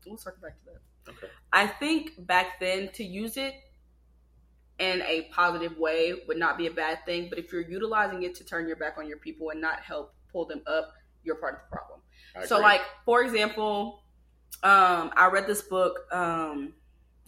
we'll 0.07 0.17
circle 0.17 0.41
back 0.43 0.59
to 0.61 0.71
that. 0.73 1.13
Okay. 1.13 1.33
I 1.53 1.67
think 1.67 2.13
back 2.27 2.61
then 2.61 2.91
to 2.95 3.05
use 3.05 3.37
it 3.37 3.55
in 4.79 5.03
a 5.03 5.23
positive 5.33 5.79
way 5.79 6.15
would 6.29 6.37
not 6.37 6.59
be 6.59 6.67
a 6.67 6.71
bad 6.71 7.05
thing, 7.07 7.29
but 7.29 7.39
if 7.39 7.53
you're 7.53 7.69
utilizing 7.69 8.23
it 8.23 8.35
to 8.37 8.45
turn 8.45 8.67
your 8.67 8.77
back 8.77 8.99
on 8.99 9.09
your 9.09 9.17
people 9.19 9.51
and 9.51 9.61
not 9.61 9.81
help 9.81 10.15
pull 10.31 10.45
them 10.45 10.63
up, 10.67 10.93
you're 11.25 11.37
part 11.37 11.55
of 11.55 11.61
the 11.61 11.77
problem. 11.77 12.01
So 12.47 12.59
like 12.59 12.83
for 13.05 13.23
example, 13.23 14.03
um 14.63 15.11
I 15.17 15.29
read 15.33 15.47
this 15.47 15.63
book 15.63 16.01
um 16.13 16.75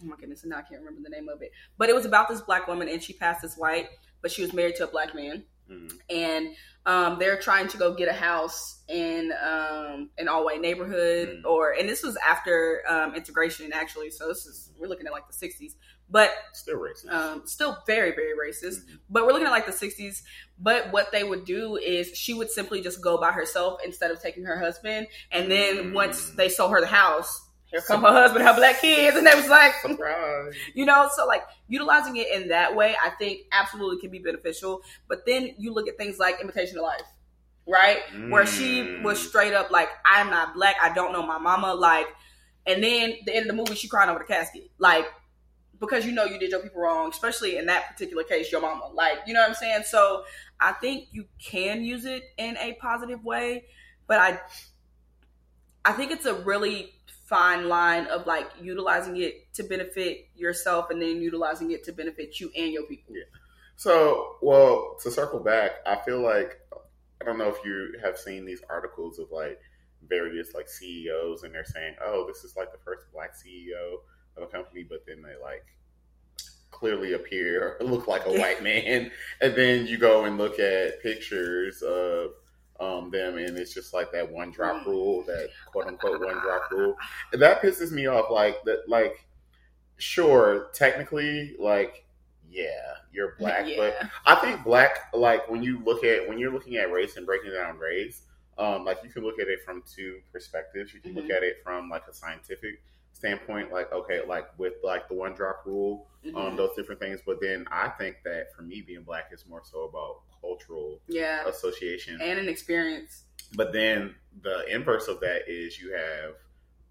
oh 0.01 0.05
my 0.05 0.15
goodness, 0.17 0.43
and 0.43 0.51
now 0.51 0.57
I 0.57 0.61
can't 0.61 0.81
remember 0.81 1.01
the 1.03 1.09
name 1.15 1.29
of 1.29 1.41
it. 1.41 1.51
But 1.77 1.89
it 1.89 1.95
was 1.95 2.05
about 2.05 2.29
this 2.29 2.41
black 2.41 2.67
woman 2.67 2.87
and 2.89 3.01
she 3.01 3.13
passed 3.13 3.43
as 3.43 3.55
white, 3.55 3.87
but 4.21 4.31
she 4.31 4.41
was 4.41 4.53
married 4.53 4.75
to 4.77 4.85
a 4.85 4.87
black 4.87 5.13
man 5.15 5.43
Mhm. 5.69 5.99
and 6.09 6.55
um, 6.87 7.19
they're 7.19 7.37
trying 7.39 7.67
to 7.67 7.77
go 7.77 7.93
get 7.93 8.07
a 8.07 8.13
house 8.13 8.81
in 8.87 9.31
um, 9.33 10.09
an 10.17 10.27
all 10.27 10.43
white 10.43 10.61
neighborhood, 10.61 11.29
Mm. 11.29 11.45
or 11.45 11.71
and 11.73 11.87
this 11.87 12.01
was 12.01 12.17
after 12.27 12.81
um, 12.87 13.13
integration 13.13 13.71
actually. 13.73 14.09
So 14.09 14.27
this 14.27 14.45
is 14.47 14.71
we're 14.79 14.87
looking 14.87 15.05
at 15.05 15.11
like 15.11 15.27
the 15.27 15.33
'60s, 15.33 15.75
but 16.09 16.31
still 16.53 16.79
racist. 16.79 17.11
um, 17.11 17.45
still 17.45 17.77
very 17.85 18.11
very 18.15 18.33
racist. 18.35 18.85
Mhm. 18.87 18.99
But 19.09 19.25
we're 19.25 19.33
looking 19.33 19.45
at 19.47 19.51
like 19.51 19.67
the 19.67 19.71
'60s. 19.73 20.23
But 20.57 20.91
what 20.91 21.11
they 21.11 21.23
would 21.23 21.45
do 21.45 21.75
is 21.77 22.17
she 22.17 22.33
would 22.33 22.49
simply 22.49 22.81
just 22.81 23.01
go 23.01 23.19
by 23.19 23.31
herself 23.33 23.79
instead 23.85 24.09
of 24.09 24.19
taking 24.21 24.45
her 24.45 24.57
husband, 24.57 25.07
and 25.31 25.51
then 25.51 25.91
Mm. 25.91 25.93
once 25.93 26.31
they 26.31 26.49
sold 26.49 26.71
her 26.71 26.81
the 26.81 26.87
house. 26.87 27.45
Here 27.71 27.81
come 27.81 28.01
her 28.01 28.07
husband, 28.11 28.45
her 28.45 28.55
black 28.55 28.81
kids, 28.81 29.15
and 29.15 29.27
they 29.27 29.35
was 29.35 29.47
like, 29.47 29.73
Surprise. 29.81 30.53
you 30.73 30.85
know 30.85 31.09
so 31.15 31.25
like 31.27 31.43
utilizing 31.67 32.17
it 32.17 32.27
in 32.33 32.47
that 32.49 32.75
way 32.75 32.95
i 33.03 33.09
think 33.11 33.41
absolutely 33.51 33.99
can 34.01 34.09
be 34.09 34.19
beneficial 34.19 34.81
but 35.07 35.25
then 35.25 35.53
you 35.57 35.71
look 35.73 35.87
at 35.87 35.97
things 35.97 36.17
like 36.17 36.41
imitation 36.41 36.77
of 36.77 36.83
life 36.83 37.03
right 37.67 37.99
where 38.29 38.45
she 38.45 38.81
Mm. 38.81 39.03
was 39.03 39.19
straight 39.19 39.53
up 39.53 39.69
like 39.71 39.89
i'm 40.05 40.29
not 40.31 40.55
black 40.55 40.75
i 40.81 40.91
don't 40.93 41.13
know 41.13 41.25
my 41.25 41.37
mama 41.37 41.73
like 41.73 42.07
and 42.65 42.83
then 42.83 43.13
the 43.25 43.35
end 43.35 43.49
of 43.49 43.55
the 43.55 43.61
movie 43.61 43.75
she 43.75 43.87
crying 43.87 44.09
over 44.09 44.19
the 44.19 44.25
casket 44.25 44.69
like 44.79 45.05
because 45.79 46.05
you 46.05 46.11
know 46.11 46.25
you 46.25 46.39
did 46.39 46.49
your 46.51 46.61
people 46.61 46.81
wrong 46.81 47.09
especially 47.11 47.57
in 47.57 47.65
that 47.67 47.87
particular 47.91 48.23
case 48.23 48.51
your 48.51 48.61
mama 48.61 48.87
like 48.93 49.19
you 49.27 49.33
know 49.33 49.41
what 49.41 49.49
i'm 49.49 49.55
saying 49.55 49.83
so 49.85 50.23
i 50.59 50.71
think 50.73 51.07
you 51.11 51.25
can 51.43 51.83
use 51.83 52.05
it 52.05 52.23
in 52.37 52.57
a 52.57 52.73
positive 52.81 53.23
way 53.23 53.65
but 54.07 54.19
i 54.19 54.39
i 55.85 55.91
think 55.93 56.11
it's 56.11 56.25
a 56.25 56.33
really 56.33 56.93
fine 57.29 57.69
line 57.69 58.07
of 58.07 58.25
like 58.25 58.49
utilizing 58.59 59.17
it 59.17 59.53
to 59.53 59.63
benefit 59.63 60.27
yourself 60.35 60.89
and 60.89 60.99
then 60.99 61.21
utilizing 61.21 61.71
it 61.71 61.83
to 61.83 61.91
benefit 61.91 62.39
you 62.39 62.51
and 62.57 62.73
your 62.73 62.83
people 62.83 63.15
Yeah. 63.15 63.23
So, 63.75 64.35
well, 64.41 64.97
to 65.03 65.11
circle 65.11 65.39
back, 65.39 65.71
I 65.85 65.95
feel 65.97 66.19
like 66.19 66.59
I 67.21 67.25
don't 67.25 67.37
know 67.37 67.47
if 67.47 67.63
you 67.63 67.97
have 68.03 68.17
seen 68.17 68.45
these 68.45 68.61
articles 68.69 69.19
of 69.19 69.31
like 69.31 69.59
various 70.07 70.53
like 70.53 70.67
CEOs, 70.67 71.43
and 71.43 71.53
they're 71.53 71.63
saying, 71.63 71.95
"Oh, 72.03 72.25
this 72.27 72.43
is 72.43 72.57
like 72.57 72.71
the 72.71 72.77
first 72.79 73.05
black 73.13 73.35
CEO 73.35 73.99
of 74.35 74.43
a 74.43 74.47
company," 74.47 74.83
but 74.83 75.05
then 75.07 75.21
they 75.21 75.41
like 75.41 75.65
clearly 76.71 77.13
appear 77.13 77.77
look 77.81 78.07
like 78.07 78.25
a 78.25 78.33
white 78.33 78.61
man, 78.69 79.11
and 79.39 79.55
then 79.55 79.87
you 79.87 79.97
go 79.97 80.25
and 80.25 80.37
look 80.37 80.59
at 80.59 81.01
pictures 81.01 81.81
of 81.81 82.31
um, 82.79 83.11
them, 83.11 83.37
and 83.37 83.57
it's 83.57 83.73
just 83.73 83.93
like 83.93 84.11
that 84.11 84.29
one 84.31 84.51
drop 84.51 84.85
rule, 84.85 85.23
that 85.23 85.49
quote 85.65 85.87
unquote 85.87 86.21
one 86.21 86.39
drop 86.39 86.69
rule, 86.71 86.95
and 87.33 87.41
that 87.41 87.61
pisses 87.61 87.91
me 87.91 88.07
off. 88.07 88.29
Like 88.31 88.63
that, 88.65 88.87
like 88.87 89.25
sure, 89.97 90.69
technically, 90.73 91.55
like 91.59 92.05
yeah, 92.49 92.93
you're 93.11 93.35
black, 93.39 93.65
but 93.77 93.95
I 94.25 94.35
think 94.35 94.63
black, 94.63 95.13
like 95.13 95.49
when 95.49 95.63
you 95.63 95.81
look 95.83 96.03
at 96.03 96.27
when 96.27 96.39
you're 96.39 96.51
looking 96.51 96.77
at 96.77 96.91
race 96.91 97.17
and 97.17 97.25
breaking 97.25 97.51
down 97.51 97.77
race, 97.77 98.23
um, 98.57 98.85
like 98.85 98.99
you 99.03 99.09
can 99.09 99.23
look 99.23 99.39
at 99.39 99.47
it 99.47 99.59
from 99.65 99.83
two 99.91 100.19
perspectives. 100.31 100.93
You 100.93 100.99
can 101.01 101.13
look 101.13 101.25
Mhm. 101.25 101.35
at 101.37 101.43
it 101.43 101.57
from 101.63 101.89
like 101.89 102.07
a 102.07 102.13
scientific 102.13 102.81
standpoint, 103.13 103.71
like 103.71 103.91
okay, 103.91 104.21
like 104.27 104.47
with 104.57 104.73
like 104.83 105.07
the 105.07 105.13
one 105.15 105.33
drop 105.33 105.63
rule, 105.65 106.07
um, 106.27 106.33
Mhm. 106.53 106.57
those 106.57 106.75
different 106.75 107.01
things. 107.01 107.21
But 107.25 107.39
then 107.41 107.65
I 107.71 107.89
think 107.89 108.17
that 108.23 108.53
for 108.55 108.61
me, 108.61 108.81
being 108.81 109.03
black 109.03 109.29
is 109.31 109.45
more 109.47 109.61
so 109.63 109.83
about 109.83 110.21
cultural 110.41 111.01
yeah 111.07 111.45
association. 111.47 112.19
and 112.21 112.39
an 112.39 112.47
experience 112.47 113.25
But 113.55 113.73
then 113.73 114.15
the 114.41 114.65
inverse 114.73 115.07
of 115.09 115.19
that 115.19 115.49
is 115.49 115.81
you 115.81 115.93
have 115.93 116.35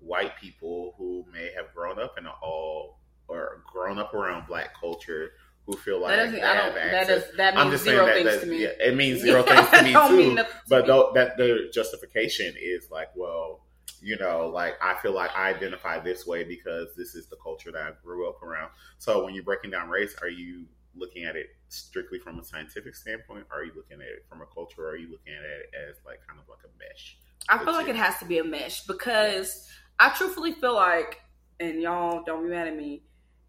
white 0.01 0.37
people 0.37 0.95
who 0.99 1.25
may 1.33 1.51
have 1.57 1.75
grown 1.75 1.99
up 1.99 2.19
in 2.19 2.27
an 2.27 2.33
all 2.43 2.99
or 3.27 3.63
grown 3.73 3.99
up 3.99 4.13
around 4.15 4.47
black 4.47 4.79
culture 4.79 5.33
who 5.67 5.77
feel 5.79 6.01
like 6.01 6.17
that 6.17 6.31
they 6.33 6.43
i 6.43 6.55
have 6.55 6.65
don't 6.67 6.75
that 6.75 6.95
access. 6.95 7.25
is 7.31 7.37
that 7.37 7.57
I'm 7.57 7.69
means 7.69 7.73
just 7.75 7.85
saying 7.85 7.97
zero 7.97 8.07
that, 8.07 8.15
things 8.15 8.31
that 8.35 8.41
to 8.43 8.47
me 8.47 8.63
yeah, 8.63 8.69
it 8.81 8.97
means 8.97 9.21
zero 9.23 9.43
things 9.43 9.69
to 9.71 9.83
me 9.83 9.93
too. 9.93 10.37
to 10.37 10.47
But 10.69 10.83
me. 10.83 10.87
though, 10.89 11.13
that 11.15 11.37
the 11.39 11.71
justification 11.73 12.55
is 12.61 12.91
like, 12.91 13.09
well, 13.17 13.65
you 14.03 14.17
know, 14.19 14.49
like 14.49 14.75
I 14.83 14.95
feel 15.01 15.13
like 15.13 15.31
I 15.37 15.51
identify 15.51 15.99
this 15.99 16.27
way 16.27 16.45
because 16.45 16.89
this 16.97 17.15
is 17.15 17.27
the 17.27 17.37
culture 17.37 17.73
that 17.73 17.83
I 17.83 17.91
grew 18.05 18.29
up 18.29 18.43
around. 18.43 18.71
So 18.99 19.25
when 19.25 19.35
you're 19.35 19.45
breaking 19.45 19.71
down 19.71 19.89
race, 19.89 20.15
are 20.23 20.29
you 20.29 20.67
looking 20.95 21.25
at 21.25 21.37
it 21.37 21.49
strictly 21.69 22.19
from 22.19 22.39
a 22.39 22.45
scientific 22.45 22.95
standpoint? 22.95 23.47
Or 23.51 23.61
are 23.61 23.65
you 23.65 23.73
looking 23.75 24.01
at 24.01 24.09
it 24.09 24.27
from 24.29 24.43
a 24.43 24.47
culture? 24.47 24.87
Or 24.87 24.91
are 24.91 24.97
you 24.97 25.11
looking 25.11 25.35
at 25.35 25.45
it 25.45 25.71
as 25.89 25.97
like 26.05 26.21
kind 26.27 26.41
of 26.41 26.49
like 26.49 26.61
a 26.65 26.79
mesh? 26.79 27.19
I 27.49 27.65
feel 27.65 27.75
like 27.75 27.89
it 27.89 27.97
has 27.97 28.19
to 28.19 28.25
be 28.25 28.39
a 28.39 28.45
mesh 28.45 28.87
because 28.87 29.69
I 29.99 30.11
truthfully 30.11 30.53
feel 30.53 30.75
like, 30.75 31.21
and 31.61 31.81
y'all 31.81 32.23
don't 32.25 32.43
be 32.43 32.51
mad 32.51 32.69
at 32.69 32.77
me, 32.77 33.03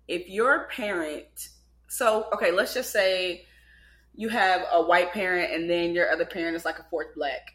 if 0.07 0.27
your 0.29 0.67
parent, 0.69 1.49
so 1.87 2.27
okay, 2.33 2.51
let's 2.51 2.73
just 2.73 2.91
say 2.91 3.45
you 4.15 4.29
have 4.29 4.65
a 4.71 4.81
white 4.81 5.11
parent 5.13 5.53
and 5.53 5.69
then 5.69 5.93
your 5.93 6.11
other 6.11 6.25
parent 6.25 6.55
is 6.55 6.65
like 6.65 6.79
a 6.79 6.85
fourth 6.89 7.13
black. 7.15 7.53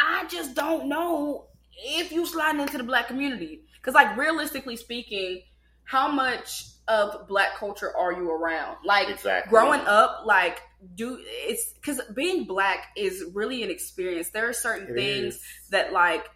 I 0.00 0.26
just 0.28 0.54
don't 0.54 0.88
know 0.88 1.46
if 1.78 2.12
you 2.12 2.26
sliding 2.26 2.60
into 2.60 2.78
the 2.78 2.84
black 2.84 3.06
community. 3.08 3.62
Because, 3.76 3.94
like, 3.94 4.16
realistically 4.16 4.76
speaking, 4.76 5.42
how 5.84 6.08
much 6.10 6.64
of 6.88 7.28
black 7.28 7.56
culture 7.56 7.94
are 7.96 8.12
you 8.12 8.30
around? 8.30 8.78
Like, 8.84 9.08
Exactly. 9.08 9.50
growing 9.50 9.80
up, 9.80 10.22
like, 10.24 10.60
do 10.94 11.18
it's 11.22 11.72
because 11.74 12.00
being 12.14 12.44
black 12.44 12.88
is 12.96 13.24
really 13.34 13.62
an 13.62 13.70
experience. 13.70 14.30
There 14.30 14.48
are 14.48 14.52
certain 14.52 14.88
It 14.88 14.94
things 14.94 15.34
is. 15.36 15.42
that, 15.70 15.92
like, 15.92 16.26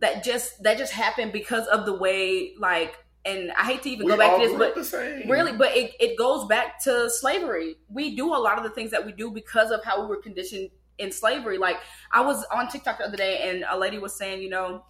that 0.00 0.24
just 0.24 0.62
that 0.64 0.78
just 0.78 0.92
happen 0.92 1.30
because 1.30 1.66
of 1.68 1.86
the 1.86 1.94
way, 1.94 2.54
like, 2.58 2.96
and 3.24 3.52
I 3.52 3.64
hate 3.64 3.82
to 3.84 3.90
even 3.90 4.06
we 4.06 4.12
go 4.12 4.18
back 4.18 4.36
to 4.40 4.46
this, 4.48 4.56
but 4.56 4.68
up 4.70 4.74
the 4.74 4.84
same. 4.84 5.30
Really, 5.30 5.52
but 5.52 5.76
it, 5.76 5.92
it 5.98 6.18
goes 6.18 6.46
back 6.46 6.80
to 6.84 7.08
slavery. 7.08 7.76
We 7.88 8.14
do 8.16 8.34
a 8.34 8.36
lot 8.36 8.58
of 8.58 8.64
the 8.64 8.70
things 8.70 8.90
that 8.90 9.06
we 9.06 9.12
do 9.12 9.30
because 9.30 9.70
of 9.70 9.82
how 9.84 10.00
we 10.02 10.06
were 10.08 10.20
conditioned 10.20 10.70
in 10.98 11.12
slavery. 11.12 11.58
Like 11.58 11.78
I 12.12 12.20
was 12.20 12.44
on 12.52 12.68
TikTok 12.68 12.98
the 12.98 13.04
other 13.04 13.16
day 13.16 13.50
and 13.50 13.64
a 13.68 13.76
lady 13.78 13.98
was 13.98 14.14
saying, 14.16 14.42
you 14.42 14.50
know, 14.50 14.84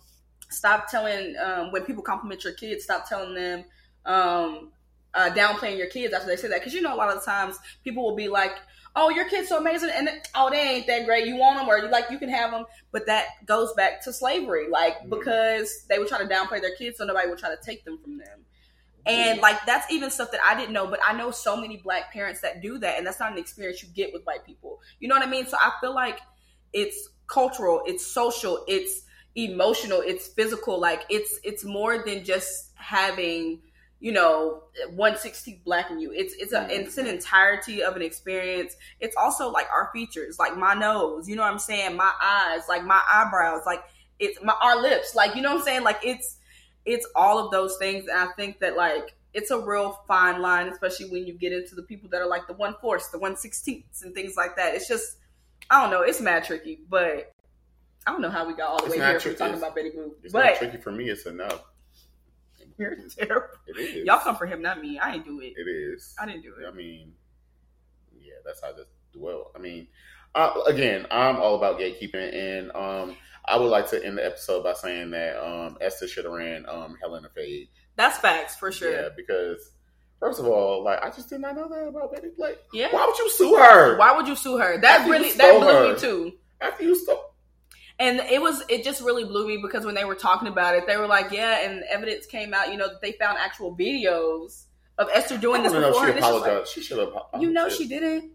stop 0.50 0.88
telling 0.90 1.36
um, 1.38 1.72
when 1.72 1.84
people 1.84 2.02
compliment 2.02 2.44
your 2.44 2.52
kids, 2.54 2.84
stop 2.84 3.08
telling 3.08 3.34
them 3.34 3.64
um, 4.06 4.70
uh, 5.14 5.30
downplaying 5.30 5.78
your 5.78 5.88
kids 5.88 6.12
after 6.14 6.26
they 6.28 6.36
say 6.36 6.48
that. 6.48 6.60
Because 6.60 6.74
you 6.74 6.82
know, 6.82 6.94
a 6.94 6.96
lot 6.96 7.08
of 7.08 7.20
the 7.20 7.24
times 7.24 7.58
people 7.82 8.04
will 8.04 8.16
be 8.16 8.28
like, 8.28 8.52
"Oh, 8.96 9.10
your 9.10 9.28
kid's 9.28 9.48
so 9.48 9.58
amazing," 9.58 9.90
and 9.94 10.08
oh, 10.34 10.50
they 10.50 10.60
ain't 10.60 10.86
that 10.86 11.06
great. 11.06 11.26
You 11.26 11.36
want 11.36 11.58
them, 11.58 11.68
or 11.68 11.78
you 11.78 11.88
like 11.88 12.10
you 12.10 12.18
can 12.18 12.28
have 12.28 12.50
them. 12.50 12.64
But 12.92 13.06
that 13.06 13.26
goes 13.46 13.72
back 13.74 14.02
to 14.04 14.12
slavery, 14.12 14.68
like 14.68 14.98
Mhm. 15.00 15.10
because 15.10 15.84
they 15.88 15.98
would 15.98 16.08
try 16.08 16.18
to 16.18 16.26
downplay 16.26 16.60
their 16.60 16.74
kids, 16.76 16.98
so 16.98 17.04
nobody 17.04 17.28
would 17.28 17.38
try 17.38 17.50
to 17.54 17.60
take 17.64 17.84
them 17.84 17.98
from 18.02 18.18
them. 18.18 18.43
And 19.06 19.40
like 19.40 19.64
that's 19.66 19.90
even 19.92 20.10
stuff 20.10 20.30
that 20.30 20.40
I 20.44 20.58
didn't 20.58 20.72
know, 20.72 20.86
but 20.86 20.98
I 21.04 21.12
know 21.12 21.30
so 21.30 21.56
many 21.56 21.76
black 21.76 22.12
parents 22.12 22.40
that 22.40 22.62
do 22.62 22.78
that, 22.78 22.96
and 22.96 23.06
that's 23.06 23.20
not 23.20 23.32
an 23.32 23.38
experience 23.38 23.82
you 23.82 23.88
get 23.90 24.12
with 24.12 24.24
white 24.24 24.46
people. 24.46 24.80
You 24.98 25.08
know 25.08 25.14
what 25.14 25.26
I 25.26 25.30
mean? 25.30 25.46
So 25.46 25.58
I 25.60 25.72
feel 25.80 25.94
like 25.94 26.20
it's 26.72 27.10
cultural, 27.26 27.82
it's 27.86 28.06
social, 28.06 28.64
it's 28.66 29.02
emotional, 29.34 30.02
it's 30.04 30.28
physical. 30.28 30.80
Like 30.80 31.02
it's 31.10 31.38
it's 31.44 31.64
more 31.64 32.02
than 32.04 32.24
just 32.24 32.70
having 32.76 33.60
you 34.00 34.12
know 34.12 34.62
one 34.94 35.18
sixteenth 35.18 35.62
black 35.64 35.90
in 35.90 36.00
you. 36.00 36.10
It's 36.12 36.34
it's 36.34 36.52
a 36.52 36.66
it's 36.70 36.96
an 36.96 37.06
entirety 37.06 37.82
of 37.82 37.96
an 37.96 38.02
experience. 38.02 38.74
It's 39.00 39.16
also 39.16 39.50
like 39.50 39.66
our 39.70 39.90
features, 39.92 40.38
like 40.38 40.56
my 40.56 40.72
nose. 40.72 41.28
You 41.28 41.36
know 41.36 41.42
what 41.42 41.52
I'm 41.52 41.58
saying? 41.58 41.96
My 41.96 42.12
eyes, 42.22 42.62
like 42.68 42.84
my 42.84 43.02
eyebrows, 43.10 43.62
like 43.66 43.82
it's 44.18 44.38
my 44.42 44.54
our 44.62 44.80
lips. 44.80 45.14
Like 45.14 45.34
you 45.34 45.42
know 45.42 45.52
what 45.52 45.60
I'm 45.60 45.64
saying? 45.64 45.82
Like 45.82 46.00
it's 46.02 46.38
it's 46.86 47.06
all 47.16 47.38
of 47.38 47.50
those 47.50 47.76
things 47.78 48.06
and 48.08 48.18
i 48.18 48.26
think 48.36 48.58
that 48.60 48.76
like 48.76 49.14
it's 49.32 49.50
a 49.50 49.58
real 49.58 50.00
fine 50.06 50.40
line 50.40 50.68
especially 50.68 51.06
when 51.10 51.26
you 51.26 51.32
get 51.32 51.52
into 51.52 51.74
the 51.74 51.82
people 51.82 52.08
that 52.10 52.20
are 52.20 52.26
like 52.28 52.46
the 52.46 52.52
one 52.54 52.74
fourths 52.80 53.08
the 53.08 53.18
one 53.18 53.36
sixteenths 53.36 54.02
and 54.02 54.14
things 54.14 54.34
like 54.36 54.54
that 54.56 54.74
it's 54.74 54.86
just 54.88 55.16
i 55.70 55.80
don't 55.80 55.90
know 55.90 56.02
it's 56.02 56.20
mad 56.20 56.44
tricky 56.44 56.80
but 56.88 57.32
i 58.06 58.12
don't 58.12 58.20
know 58.20 58.30
how 58.30 58.46
we 58.46 58.54
got 58.54 58.68
all 58.68 58.78
the 58.78 58.84
It's 58.86 58.96
way 58.96 59.00
here 59.04 59.18
tricky. 59.18 59.36
talking 59.38 59.56
about 59.58 59.74
betty 59.74 59.90
boop 59.90 60.12
It's 60.22 60.34
not 60.34 60.56
tricky 60.56 60.76
for 60.78 60.92
me. 60.92 61.08
It's 61.08 61.26
enough. 61.26 61.62
you're 62.78 62.96
terrible 63.18 63.46
It 63.66 63.78
is. 63.78 64.04
y'all 64.06 64.20
come 64.20 64.36
for 64.36 64.46
him 64.46 64.60
not 64.62 64.80
me 64.80 64.98
i 64.98 65.10
didn't 65.12 65.24
do 65.26 65.40
it 65.40 65.54
It 65.56 65.68
is. 65.68 66.14
i 66.20 66.26
didn't 66.26 66.42
do 66.42 66.54
it. 66.60 66.66
I 66.66 66.70
mean, 66.74 67.12
yeah, 68.20 68.34
that's 68.44 68.60
how 68.62 68.68
I 68.68 68.72
just 68.72 68.88
dwell. 69.12 69.50
I 69.54 69.58
mean, 69.58 69.86
uh, 70.34 70.52
again, 70.66 71.06
I'm 71.10 71.36
all 71.36 71.54
about 71.56 71.78
gatekeeping, 71.78 72.34
and 72.34 72.72
um, 72.72 73.16
I 73.46 73.56
would 73.58 73.68
like 73.70 73.88
to 73.90 74.04
end 74.04 74.18
the 74.18 74.24
episode 74.26 74.62
by 74.64 74.72
saying 74.74 75.10
that 75.10 75.36
um, 75.44 75.76
Esther 75.80 76.08
should 76.08 76.24
have 76.24 76.32
ran 76.34 76.64
um, 76.68 76.96
Helena 77.00 77.28
Fade. 77.34 77.68
that's 77.96 78.18
facts 78.18 78.56
for 78.56 78.72
sure 78.72 78.90
Yeah, 78.92 79.08
because 79.16 79.70
first 80.20 80.40
of 80.40 80.46
all, 80.46 80.82
like 80.82 81.02
I 81.04 81.10
just 81.10 81.28
did 81.28 81.40
not 81.40 81.54
know 81.56 81.68
that 81.68 81.86
about 81.88 82.12
Betty 82.14 82.28
Blake. 82.36 82.58
yeah 82.72 82.88
Why 82.90 83.04
would 83.06 83.18
you 83.18 83.30
sue 83.30 83.54
her 83.56 83.96
why 83.98 84.16
would 84.16 84.26
you 84.26 84.36
sue 84.36 84.56
her 84.58 84.78
that 84.80 85.00
After 85.00 85.12
really 85.12 85.32
that 85.32 85.58
blew 85.58 85.68
her. 85.68 85.92
me 85.94 85.98
too 86.00 86.32
after 86.60 86.84
you 86.84 86.94
stole? 86.94 87.34
And 87.98 88.18
it 88.20 88.40
was 88.42 88.62
it 88.68 88.82
just 88.82 89.02
really 89.02 89.24
blew 89.24 89.46
me 89.46 89.58
because 89.62 89.84
when 89.86 89.94
they 89.94 90.04
were 90.04 90.16
talking 90.16 90.48
about 90.48 90.74
it, 90.74 90.84
they 90.88 90.96
were 90.96 91.06
like, 91.06 91.30
"Yeah," 91.30 91.64
and 91.64 91.84
evidence 91.88 92.26
came 92.26 92.52
out. 92.52 92.72
You 92.72 92.76
know 92.76 92.88
that 92.88 93.00
they 93.00 93.12
found 93.12 93.38
actual 93.38 93.76
videos 93.76 94.64
of 94.98 95.08
Esther 95.14 95.38
doing 95.38 95.62
this 95.62 95.72
know 95.72 95.90
before. 95.92 96.06
she 96.08 96.12
just 96.20 96.32
like, 96.40 96.66
she 96.66 96.80
should 96.82 96.98
have. 96.98 97.12
you 97.40 97.50
know 97.52 97.68
she 97.68 97.86
didn't. 97.86 98.32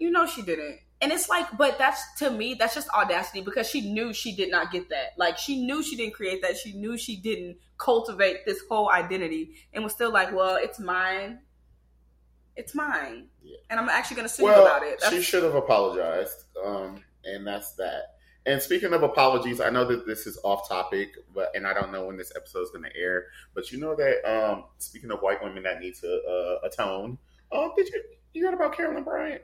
You 0.00 0.10
know 0.10 0.26
she 0.26 0.42
didn't. 0.42 0.80
And 1.02 1.10
it's 1.10 1.28
like, 1.28 1.46
but 1.58 1.78
that's 1.78 2.00
to 2.18 2.30
me, 2.30 2.54
that's 2.54 2.76
just 2.76 2.88
audacity 2.90 3.40
because 3.40 3.68
she 3.68 3.92
knew 3.92 4.12
she 4.12 4.36
did 4.36 4.52
not 4.52 4.70
get 4.70 4.88
that. 4.90 5.14
Like 5.16 5.36
she 5.36 5.64
knew 5.64 5.82
she 5.82 5.96
didn't 5.96 6.14
create 6.14 6.42
that. 6.42 6.56
She 6.56 6.72
knew 6.74 6.96
she 6.96 7.16
didn't 7.16 7.56
cultivate 7.76 8.46
this 8.46 8.60
whole 8.68 8.88
identity, 8.88 9.54
and 9.74 9.82
was 9.82 9.92
still 9.92 10.12
like, 10.12 10.32
"Well, 10.32 10.56
it's 10.56 10.78
mine. 10.78 11.40
It's 12.54 12.72
mine." 12.72 13.26
Yeah. 13.42 13.56
And 13.68 13.80
I'm 13.80 13.88
actually 13.88 14.16
going 14.16 14.28
to 14.28 14.32
sue 14.32 14.44
Well, 14.44 14.64
about 14.64 14.84
it. 14.84 15.00
That's, 15.00 15.12
she 15.12 15.22
should 15.22 15.42
have 15.42 15.56
apologized, 15.56 16.44
um, 16.64 17.02
and 17.24 17.44
that's 17.44 17.72
that. 17.72 18.14
And 18.46 18.62
speaking 18.62 18.92
of 18.92 19.02
apologies, 19.02 19.60
I 19.60 19.70
know 19.70 19.84
that 19.84 20.06
this 20.06 20.28
is 20.28 20.38
off 20.44 20.68
topic, 20.68 21.16
but 21.34 21.50
and 21.56 21.66
I 21.66 21.74
don't 21.74 21.90
know 21.90 22.06
when 22.06 22.16
this 22.16 22.32
episode 22.36 22.62
is 22.62 22.70
going 22.70 22.84
to 22.84 22.96
air. 22.96 23.26
But 23.54 23.72
you 23.72 23.80
know 23.80 23.96
that 23.96 24.24
um, 24.24 24.64
speaking 24.78 25.10
of 25.10 25.18
white 25.18 25.42
women 25.42 25.64
that 25.64 25.80
need 25.80 25.96
to 25.96 26.22
uh, 26.62 26.66
atone, 26.66 27.18
um, 27.50 27.72
did 27.76 27.88
you 27.88 28.02
you 28.34 28.44
heard 28.44 28.54
about 28.54 28.76
Carolyn 28.76 29.02
Bryant? 29.02 29.42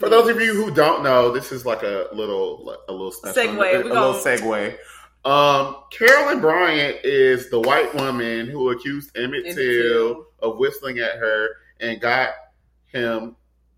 For 0.00 0.08
those 0.08 0.28
of 0.28 0.40
you 0.40 0.54
who 0.54 0.74
don't 0.74 1.02
know, 1.02 1.30
this 1.30 1.52
is 1.52 1.64
like 1.64 1.82
a 1.82 2.08
little 2.12 2.76
a 2.88 2.92
little 2.92 3.12
Segue. 3.12 3.74
a, 3.74 3.82
We 3.82 3.90
little 3.90 4.14
segue. 4.14 4.76
Um, 5.24 5.76
Carolyn 5.92 6.40
Bryant 6.40 7.04
is 7.04 7.50
the 7.50 7.60
white 7.60 7.94
woman 7.94 8.46
who 8.48 8.70
accused 8.70 9.16
Emmett, 9.16 9.44
Emmett 9.44 9.54
Till 9.54 10.14
Till. 10.14 10.26
of 10.40 10.58
whistling 10.58 10.98
at 10.98 11.16
her 11.16 11.50
and 11.80 12.00
got 12.00 12.30
him 12.86 13.36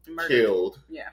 murdered. 0.09 0.29
killed. 0.29 0.81
Yeah. 0.89 1.09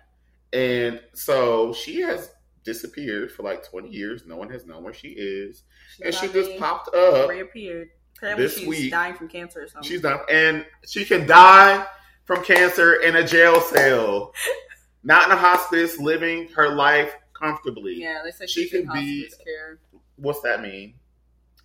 And 0.53 0.99
so 1.13 1.73
she 1.73 2.01
has 2.01 2.31
disappeared 2.63 3.31
for 3.31 3.41
like 3.43 3.67
20 3.67 3.89
years. 3.89 4.23
No 4.27 4.37
one 4.37 4.49
has 4.51 4.65
known 4.67 4.83
where 4.83 4.93
she 4.93 5.09
is. 5.09 5.63
and 6.03 6.13
she 6.13 6.27
just 6.27 6.57
popped 6.59 6.93
up. 6.93 7.29
reappeared. 7.29 7.89
Apparently, 8.17 8.45
this 8.45 8.57
she's 8.57 8.67
week. 8.67 8.91
dying 8.91 9.15
from 9.15 9.29
cancer 9.29 9.61
or 9.63 9.67
something. 9.67 9.89
She's 9.89 10.01
done. 10.01 10.19
And 10.29 10.65
she 10.85 11.05
can 11.05 11.25
die 11.25 11.85
from 12.25 12.43
cancer 12.43 12.95
in 12.95 13.15
a 13.15 13.25
jail 13.25 13.59
cell, 13.61 14.33
not 15.03 15.25
in 15.25 15.31
a 15.31 15.39
hospice, 15.39 15.97
living 15.99 16.47
her 16.55 16.69
life 16.69 17.13
comfortably. 17.33 17.95
yeah, 17.95 18.21
they 18.23 18.31
said 18.31 18.49
She 18.49 18.63
in 18.63 18.69
could 18.87 18.93
be- 18.93 19.31
care. 19.45 19.79
What's 20.17 20.41
that 20.41 20.61
mean? 20.61 20.95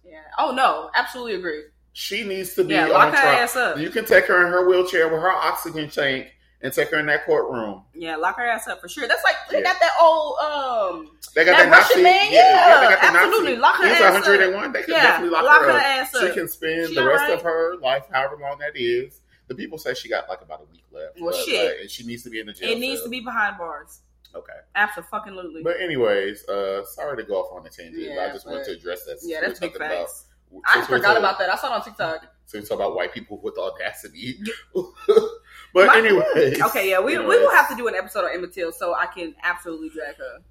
Yeah. 0.05 0.21
Oh 0.39 0.53
no, 0.53 0.91
absolutely 0.95 1.35
agree. 1.35 1.65
She 1.93 2.25
needs 2.25 2.55
to 2.55 2.65
be 2.65 2.75
Yeah, 2.75 2.85
on 2.87 2.91
lock 2.91 3.15
her 3.15 3.21
trial. 3.21 3.37
ass 3.43 3.57
up. 3.57 3.79
You 3.79 3.91
can 3.91 4.05
take 4.05 4.27
her 4.27 4.45
in 4.47 4.53
her 4.53 4.69
wheelchair 4.69 5.09
with 5.09 5.21
her 5.21 5.31
oxygen 5.33 5.89
tank 5.89 6.29
and 6.61 6.73
take 6.73 6.89
her 6.91 6.99
in 6.99 7.07
that 7.07 7.25
courtroom. 7.27 7.83
Yeah, 7.95 8.17
lock 8.17 8.37
her 8.37 8.45
ass 8.47 8.67
up 8.69 8.81
for 8.81 8.89
sure. 8.89 9.07
That's 9.09 9.23
like 9.25 9.37
they 9.51 9.59
Yeah. 9.59 9.65
got 9.73 9.81
that 9.81 9.93
old 10.01 10.39
um 10.39 11.11
They 11.35 11.45
got 11.45 11.57
That 11.59 11.71
that, 11.71 11.89
Nazi. 11.89 12.03
Man? 12.03 12.33
Yeah, 12.33 12.39
yeah, 12.39 12.79
they 12.81 12.85
Yeah, 12.87 12.91
got 12.91 13.01
the 13.01 13.19
absolutely. 13.19 13.51
Nazi. 13.57 13.61
Lock 13.61 13.77
her 13.77 13.89
He's 13.89 13.93
ass 14.01 14.03
up. 14.03 14.13
101. 14.27 14.73
They 14.73 14.83
can 14.83 14.95
yeah, 14.95 15.03
definitely 15.03 15.31
lock, 15.35 15.45
lock 15.45 15.61
her, 15.63 15.73
her 15.73 15.79
up. 15.79 15.83
ass 15.85 16.15
up. 16.15 16.23
She 16.29 16.35
can 16.35 16.49
spend 16.49 16.89
She 16.91 16.95
the 16.95 17.05
rest 17.07 17.23
alright? 17.25 17.39
of 17.39 17.43
her 17.43 17.77
life, 17.83 18.05
however 18.13 18.37
long 18.41 18.59
that 18.59 18.77
is. 18.77 19.21
The 19.49 19.55
people 19.55 19.77
say 19.79 19.95
she 19.95 20.09
got 20.09 20.29
like 20.29 20.41
about 20.43 20.61
a 20.63 20.73
week 20.73 20.85
left. 20.93 21.21
Well, 21.21 21.33
but, 21.33 21.45
shit. 21.45 21.65
like, 21.73 21.81
and 21.83 21.91
she 21.91 22.05
needs 22.07 22.23
to 22.25 22.31
be 22.31 22.41
in 22.41 22.47
the 22.47 22.53
jail. 22.53 22.71
it 22.71 22.79
needs 22.79 23.01
cell. 23.01 23.07
to 23.07 23.11
be 23.11 23.21
behind 23.21 23.59
bars. 23.59 24.01
okay. 24.35 24.53
After 24.75 25.03
fucking 25.03 25.33
Absolutely. 25.35 25.63
But 25.63 25.81
anyways, 25.81 26.49
uh, 26.49 26.85
sorry 26.87 27.17
to 27.19 27.23
go 27.25 27.35
off 27.43 27.53
on 27.59 27.67
a 27.67 27.71
tangent. 27.71 27.97
but 28.09 28.19
I 28.23 28.27
Yeah, 28.27 28.33
just 28.33 28.47
wanted 28.47 28.65
to 28.67 28.73
address 28.73 29.05
that. 29.05 29.19
yeah, 29.23 29.41
that's 29.43 29.61
big 29.61 29.77
facts. 29.77 30.27
About, 30.51 30.63
I 30.67 30.75
since 30.75 30.89
we 30.89 30.93
were 30.95 30.99
forgot 30.99 31.17
about 31.19 31.39
that. 31.41 31.51
I 31.51 31.57
saw 31.57 31.69
it 31.75 31.77
on 31.79 31.85
TikTok. 31.85 32.27
So 32.47 32.59
we 32.59 32.65
talk 32.65 32.77
about 32.77 32.95
white 32.95 33.13
people 33.13 33.41
with 33.43 33.57
audacity. 33.59 34.39
but 34.75 35.87
My- 35.87 35.97
anyways, 35.97 36.61
Okay, 36.67 36.89
yeah, 36.91 37.01
we, 37.01 37.19
we 37.19 37.27
will 37.27 37.51
have 37.51 37.69
to 37.71 37.75
do 37.77 37.89
an 37.89 37.95
episode 37.95 38.25
on 38.25 38.35
Emmett 38.35 38.53
Till 38.53 38.71
so 38.73 38.95
I 38.95 39.07
can 39.07 39.35
absolutely 39.43 39.89
drag 39.91 40.17
her. 40.17 40.39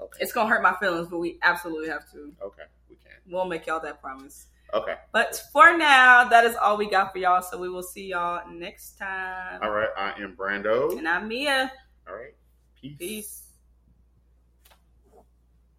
Okay, 0.00 0.18
It's 0.22 0.32
gonna 0.32 0.48
hurt 0.48 0.62
my 0.62 0.74
feelings, 0.80 1.08
but 1.08 1.18
we 1.18 1.38
absolutely 1.42 1.88
have 1.90 2.10
to. 2.12 2.32
okay, 2.42 2.62
we 2.88 2.96
can. 2.96 3.12
We'll 3.28 3.44
make 3.44 3.66
y'all 3.66 3.80
that 3.80 4.00
promise. 4.00 4.46
Okay, 4.72 4.94
But 5.12 5.42
for 5.52 5.76
now, 5.76 6.24
that 6.28 6.44
is 6.44 6.54
all 6.56 6.76
we 6.76 6.88
got 6.88 7.12
for 7.12 7.18
y'all. 7.18 7.42
So 7.42 7.58
we 7.58 7.68
will 7.68 7.82
see 7.82 8.06
y'all 8.08 8.42
next 8.50 8.98
time. 8.98 9.60
all 9.62 9.70
right. 9.70 9.88
I 9.96 10.12
am 10.22 10.34
Brandon. 10.36 10.96
And 10.98 11.08
I'm 11.08 11.26
Mia. 11.28 11.72
All 12.08 12.14
right, 12.14 12.34
peace. 12.80 12.96
Peace. 12.98 13.42